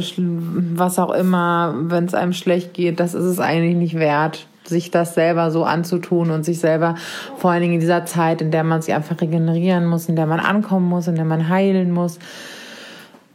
was 0.75 0.99
auch 0.99 1.13
immer, 1.13 1.75
wenn 1.77 2.05
es 2.05 2.15
einem 2.15 2.33
schlecht 2.33 2.75
geht, 2.75 3.01
das 3.01 3.15
ist 3.15 3.25
es 3.25 3.41
eigentlich 3.41 3.77
nicht 3.77 3.99
wert 3.99 4.47
sich 4.65 4.91
das 4.91 5.15
selber 5.15 5.51
so 5.51 5.65
anzutun 5.65 6.31
und 6.31 6.45
sich 6.45 6.61
selber 6.61 6.95
vor 7.37 7.51
allen 7.51 7.63
Dingen 7.63 7.75
in 7.75 7.81
dieser 7.81 8.07
Zeit, 8.07 8.41
in 8.41 8.51
der 8.51 8.65
man 8.65 8.81
sich 8.81 8.95
einfach 8.95 9.21
regenerieren 9.21 9.87
muss, 9.87 10.09
in 10.09 10.17
der 10.17 10.27
man 10.27 10.41
ankommen 10.41 10.89
muss, 10.89 11.09
in 11.09 11.17
der 11.17 11.25
man 11.25 11.49
heilen 11.49 11.91
muss, 11.91 12.19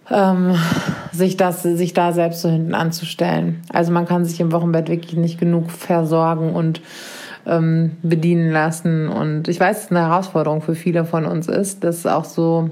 ähm, 0.10 0.56
sich 1.12 1.38
das, 1.38 1.64
sich 1.64 1.94
da 1.94 2.14
selbst 2.14 2.42
so 2.42 2.50
hinten 2.50 2.74
anzustellen. 2.74 3.62
Also 3.74 3.92
man 3.92 4.06
kann 4.06 4.26
sich 4.26 4.40
im 4.40 4.52
Wochenbett 4.52 4.90
wirklich 4.90 5.18
nicht 5.18 5.40
genug 5.40 5.72
versorgen 5.72 6.54
und 6.54 6.82
ähm, 7.48 7.98
bedienen 8.04 8.52
lassen. 8.52 9.08
Und 9.08 9.48
ich 9.48 9.60
weiß, 9.60 9.82
dass 9.82 9.92
eine 9.92 10.08
Herausforderung 10.08 10.62
für 10.62 10.76
viele 10.76 11.06
von 11.06 11.26
uns 11.26 11.48
ist, 11.48 11.84
das 11.84 12.06
auch 12.06 12.26
so 12.26 12.70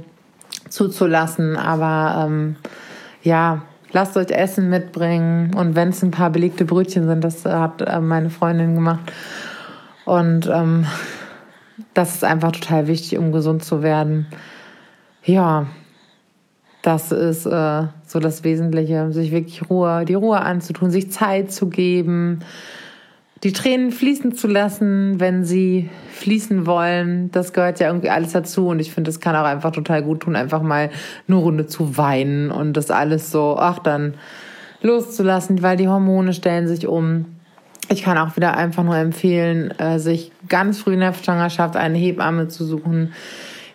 zuzulassen. 0.70 1.56
Aber 1.56 2.26
ähm, 2.26 2.58
ja, 3.24 3.64
lasst 3.92 4.18
euch 4.18 4.32
Essen 4.32 4.70
mitbringen. 4.70 5.54
Und 5.56 5.76
wenn 5.76 5.90
es 5.90 6.04
ein 6.04 6.12
paar 6.12 6.30
belegte 6.30 6.66
Brötchen 6.66 7.08
sind, 7.08 7.24
das 7.24 7.46
hat 7.46 7.82
äh, 7.82 8.00
meine 8.02 8.30
Freundin 8.30 8.76
gemacht. 8.76 9.12
Und 10.06 10.48
ähm, 10.48 10.86
das 11.94 12.16
ist 12.16 12.24
einfach 12.24 12.52
total 12.52 12.88
wichtig, 12.88 13.18
um 13.18 13.32
gesund 13.32 13.64
zu 13.64 13.82
werden. 13.82 14.28
Ja, 15.24 15.68
das 16.82 17.12
ist 17.12 17.48
äh, 17.48 17.84
so 18.06 18.20
das 18.20 18.44
Wesentliche, 18.44 19.12
sich 19.12 19.32
wirklich 19.32 19.70
Ruhe, 19.70 20.06
die 20.06 20.14
Ruhe 20.14 20.40
anzutun, 20.40 20.92
sich 20.92 21.12
Zeit 21.12 21.52
zu 21.52 21.68
geben, 21.68 22.40
die 23.46 23.54
Tränen 23.54 23.92
fließen 23.92 24.34
zu 24.34 24.48
lassen, 24.48 25.20
wenn 25.20 25.46
sie 25.46 25.88
fließen 26.14 26.66
wollen, 26.66 27.30
das 27.32 27.54
gehört 27.54 27.80
ja 27.80 27.88
irgendwie 27.88 28.10
alles 28.10 28.32
dazu. 28.32 28.70
Und 28.70 28.80
ich 28.80 28.92
finde, 28.92 29.12
es 29.12 29.20
kann 29.20 29.36
auch 29.36 29.46
einfach 29.46 29.72
total 29.72 30.02
gut 30.02 30.22
tun, 30.22 30.36
einfach 30.36 30.64
mal 30.64 30.90
eine 31.28 31.38
Runde 31.38 31.68
zu 31.68 31.96
weinen 31.96 32.50
und 32.50 32.74
das 32.74 32.90
alles 32.90 33.30
so, 33.30 33.56
ach, 33.60 33.78
dann 33.78 34.16
loszulassen, 34.82 35.62
weil 35.62 35.78
die 35.78 35.88
Hormone 35.88 36.34
stellen 36.34 36.68
sich 36.68 36.88
um. 36.88 37.26
Ich 37.88 38.02
kann 38.02 38.18
auch 38.18 38.36
wieder 38.36 38.58
einfach 38.58 38.84
nur 38.84 38.98
empfehlen, 38.98 39.70
äh, 39.80 40.00
sich 40.00 40.32
ganz 40.50 40.80
früh 40.80 40.96
in 40.96 41.02
der 41.02 41.14
Schwangerschaft 41.14 41.76
eine 41.76 42.00
Hebamme 42.00 42.48
zu 42.48 42.66
suchen, 42.66 43.14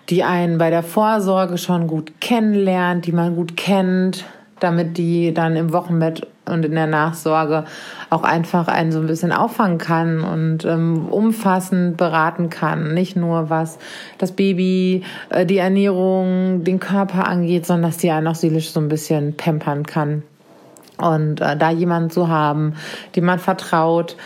die 0.08 0.24
einen 0.24 0.58
bei 0.58 0.70
der 0.70 0.82
Vorsorge 0.82 1.58
schon 1.58 1.86
gut 1.86 2.20
kennenlernt, 2.20 3.06
die 3.06 3.12
man 3.12 3.36
gut 3.36 3.56
kennt, 3.56 4.24
damit 4.58 4.98
die 4.98 5.32
dann 5.32 5.54
im 5.54 5.72
Wochenbett 5.72 6.26
und 6.50 6.64
in 6.64 6.74
der 6.74 6.86
Nachsorge 6.86 7.64
auch 8.10 8.22
einfach 8.22 8.68
einen 8.68 8.92
so 8.92 8.98
ein 8.98 9.06
bisschen 9.06 9.32
auffangen 9.32 9.78
kann 9.78 10.20
und 10.20 10.64
ähm, 10.64 11.06
umfassend 11.08 11.96
beraten 11.96 12.50
kann. 12.50 12.92
Nicht 12.92 13.16
nur 13.16 13.50
was 13.50 13.78
das 14.18 14.32
Baby, 14.32 15.04
äh, 15.30 15.46
die 15.46 15.58
Ernährung, 15.58 16.64
den 16.64 16.80
Körper 16.80 17.26
angeht, 17.26 17.66
sondern 17.66 17.90
dass 17.90 17.98
die 17.98 18.10
einen 18.10 18.26
auch 18.26 18.34
seelisch 18.34 18.70
so 18.70 18.80
ein 18.80 18.88
bisschen 18.88 19.36
pampern 19.36 19.84
kann. 19.86 20.22
Und 20.98 21.40
äh, 21.40 21.56
da 21.56 21.70
jemanden 21.70 22.10
zu 22.10 22.28
haben, 22.28 22.74
dem 23.16 23.24
man 23.24 23.38
vertraut, 23.38 24.16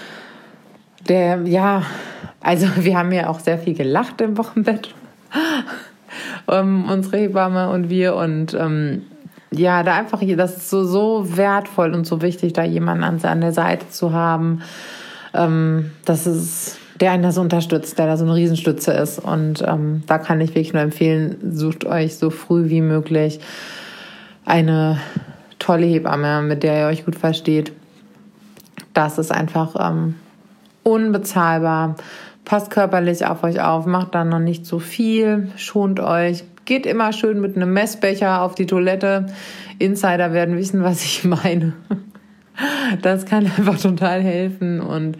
der, 1.08 1.42
ja, 1.44 1.82
also 2.40 2.66
wir 2.76 2.98
haben 2.98 3.12
ja 3.12 3.28
auch 3.28 3.40
sehr 3.40 3.58
viel 3.58 3.74
gelacht 3.74 4.20
im 4.20 4.36
Wochenbett. 4.38 4.94
ähm, 6.48 6.86
unsere 6.90 7.18
Hebamme 7.18 7.70
und 7.70 7.90
wir 7.90 8.14
und 8.14 8.54
ähm, 8.54 9.02
ja, 9.56 9.82
da 9.82 9.94
einfach, 9.94 10.20
das 10.36 10.56
ist 10.56 10.70
so, 10.70 10.84
so 10.84 11.36
wertvoll 11.36 11.94
und 11.94 12.06
so 12.06 12.22
wichtig, 12.22 12.52
da 12.52 12.64
jemanden 12.64 13.04
an, 13.04 13.20
an 13.22 13.40
der 13.40 13.52
Seite 13.52 13.88
zu 13.90 14.12
haben. 14.12 14.62
Ähm, 15.32 15.90
das 16.04 16.26
ist, 16.26 16.78
der 17.00 17.12
einen 17.12 17.22
das 17.22 17.38
unterstützt, 17.38 17.98
der 17.98 18.06
da 18.06 18.16
so 18.16 18.24
eine 18.24 18.34
Riesenstütze 18.34 18.92
ist. 18.92 19.18
Und 19.18 19.62
ähm, 19.66 20.02
da 20.06 20.18
kann 20.18 20.40
ich 20.40 20.50
wirklich 20.50 20.72
nur 20.72 20.82
empfehlen, 20.82 21.36
sucht 21.52 21.84
euch 21.84 22.16
so 22.16 22.30
früh 22.30 22.68
wie 22.68 22.80
möglich 22.80 23.40
eine 24.44 24.98
tolle 25.58 25.86
Hebamme, 25.86 26.42
mit 26.42 26.62
der 26.62 26.80
ihr 26.80 26.86
euch 26.86 27.04
gut 27.04 27.16
versteht. 27.16 27.72
Das 28.92 29.18
ist 29.18 29.32
einfach 29.32 29.74
ähm, 29.78 30.14
unbezahlbar. 30.82 31.96
Passt 32.44 32.70
körperlich 32.70 33.26
auf 33.26 33.42
euch 33.42 33.60
auf, 33.60 33.86
macht 33.86 34.14
dann 34.14 34.28
noch 34.28 34.38
nicht 34.38 34.66
so 34.66 34.78
viel, 34.78 35.50
schont 35.56 35.98
euch, 35.98 36.44
Geht 36.64 36.86
immer 36.86 37.12
schön 37.12 37.40
mit 37.40 37.56
einem 37.56 37.72
Messbecher 37.72 38.42
auf 38.42 38.54
die 38.54 38.66
Toilette. 38.66 39.26
Insider 39.78 40.32
werden 40.32 40.56
wissen, 40.56 40.82
was 40.82 41.04
ich 41.04 41.24
meine. 41.24 41.74
Das 43.02 43.26
kann 43.26 43.44
einfach 43.44 43.78
total 43.80 44.22
helfen. 44.22 44.80
Und 44.80 45.18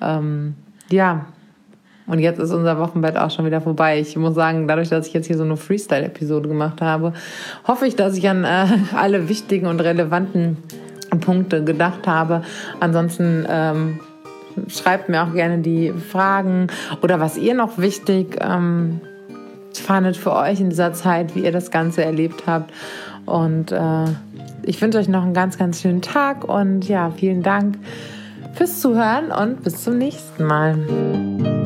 ähm, 0.00 0.54
ja, 0.90 1.26
und 2.06 2.18
jetzt 2.18 2.40
ist 2.40 2.50
unser 2.50 2.78
Wochenbett 2.78 3.16
auch 3.16 3.30
schon 3.30 3.46
wieder 3.46 3.60
vorbei. 3.60 4.00
Ich 4.00 4.16
muss 4.16 4.34
sagen, 4.34 4.66
dadurch, 4.66 4.88
dass 4.88 5.06
ich 5.06 5.12
jetzt 5.12 5.26
hier 5.26 5.36
so 5.36 5.44
eine 5.44 5.56
Freestyle-Episode 5.56 6.48
gemacht 6.48 6.80
habe, 6.80 7.12
hoffe 7.68 7.86
ich, 7.86 7.94
dass 7.94 8.16
ich 8.16 8.28
an 8.28 8.44
äh, 8.44 8.66
alle 8.96 9.28
wichtigen 9.28 9.66
und 9.66 9.80
relevanten 9.80 10.56
Punkte 11.20 11.62
gedacht 11.62 12.08
habe. 12.08 12.42
Ansonsten 12.80 13.46
ähm, 13.48 14.00
schreibt 14.68 15.08
mir 15.08 15.22
auch 15.22 15.32
gerne 15.32 15.58
die 15.58 15.92
Fragen 15.92 16.66
oder 17.02 17.20
was 17.20 17.36
ihr 17.36 17.54
noch 17.54 17.78
wichtig 17.78 18.38
ähm, 18.40 19.00
fandet 19.74 20.16
für 20.16 20.32
euch 20.32 20.60
in 20.60 20.70
dieser 20.70 20.92
Zeit, 20.92 21.34
wie 21.34 21.40
ihr 21.40 21.52
das 21.52 21.70
Ganze 21.70 22.04
erlebt 22.04 22.44
habt. 22.46 22.72
Und 23.26 23.72
äh, 23.72 24.04
ich 24.62 24.80
wünsche 24.80 24.98
euch 24.98 25.08
noch 25.08 25.22
einen 25.22 25.34
ganz, 25.34 25.58
ganz 25.58 25.80
schönen 25.80 26.02
Tag 26.02 26.44
und 26.44 26.88
ja, 26.88 27.10
vielen 27.10 27.42
Dank 27.42 27.78
fürs 28.54 28.80
Zuhören 28.80 29.30
und 29.30 29.62
bis 29.62 29.84
zum 29.84 29.98
nächsten 29.98 30.44
Mal. 30.44 31.59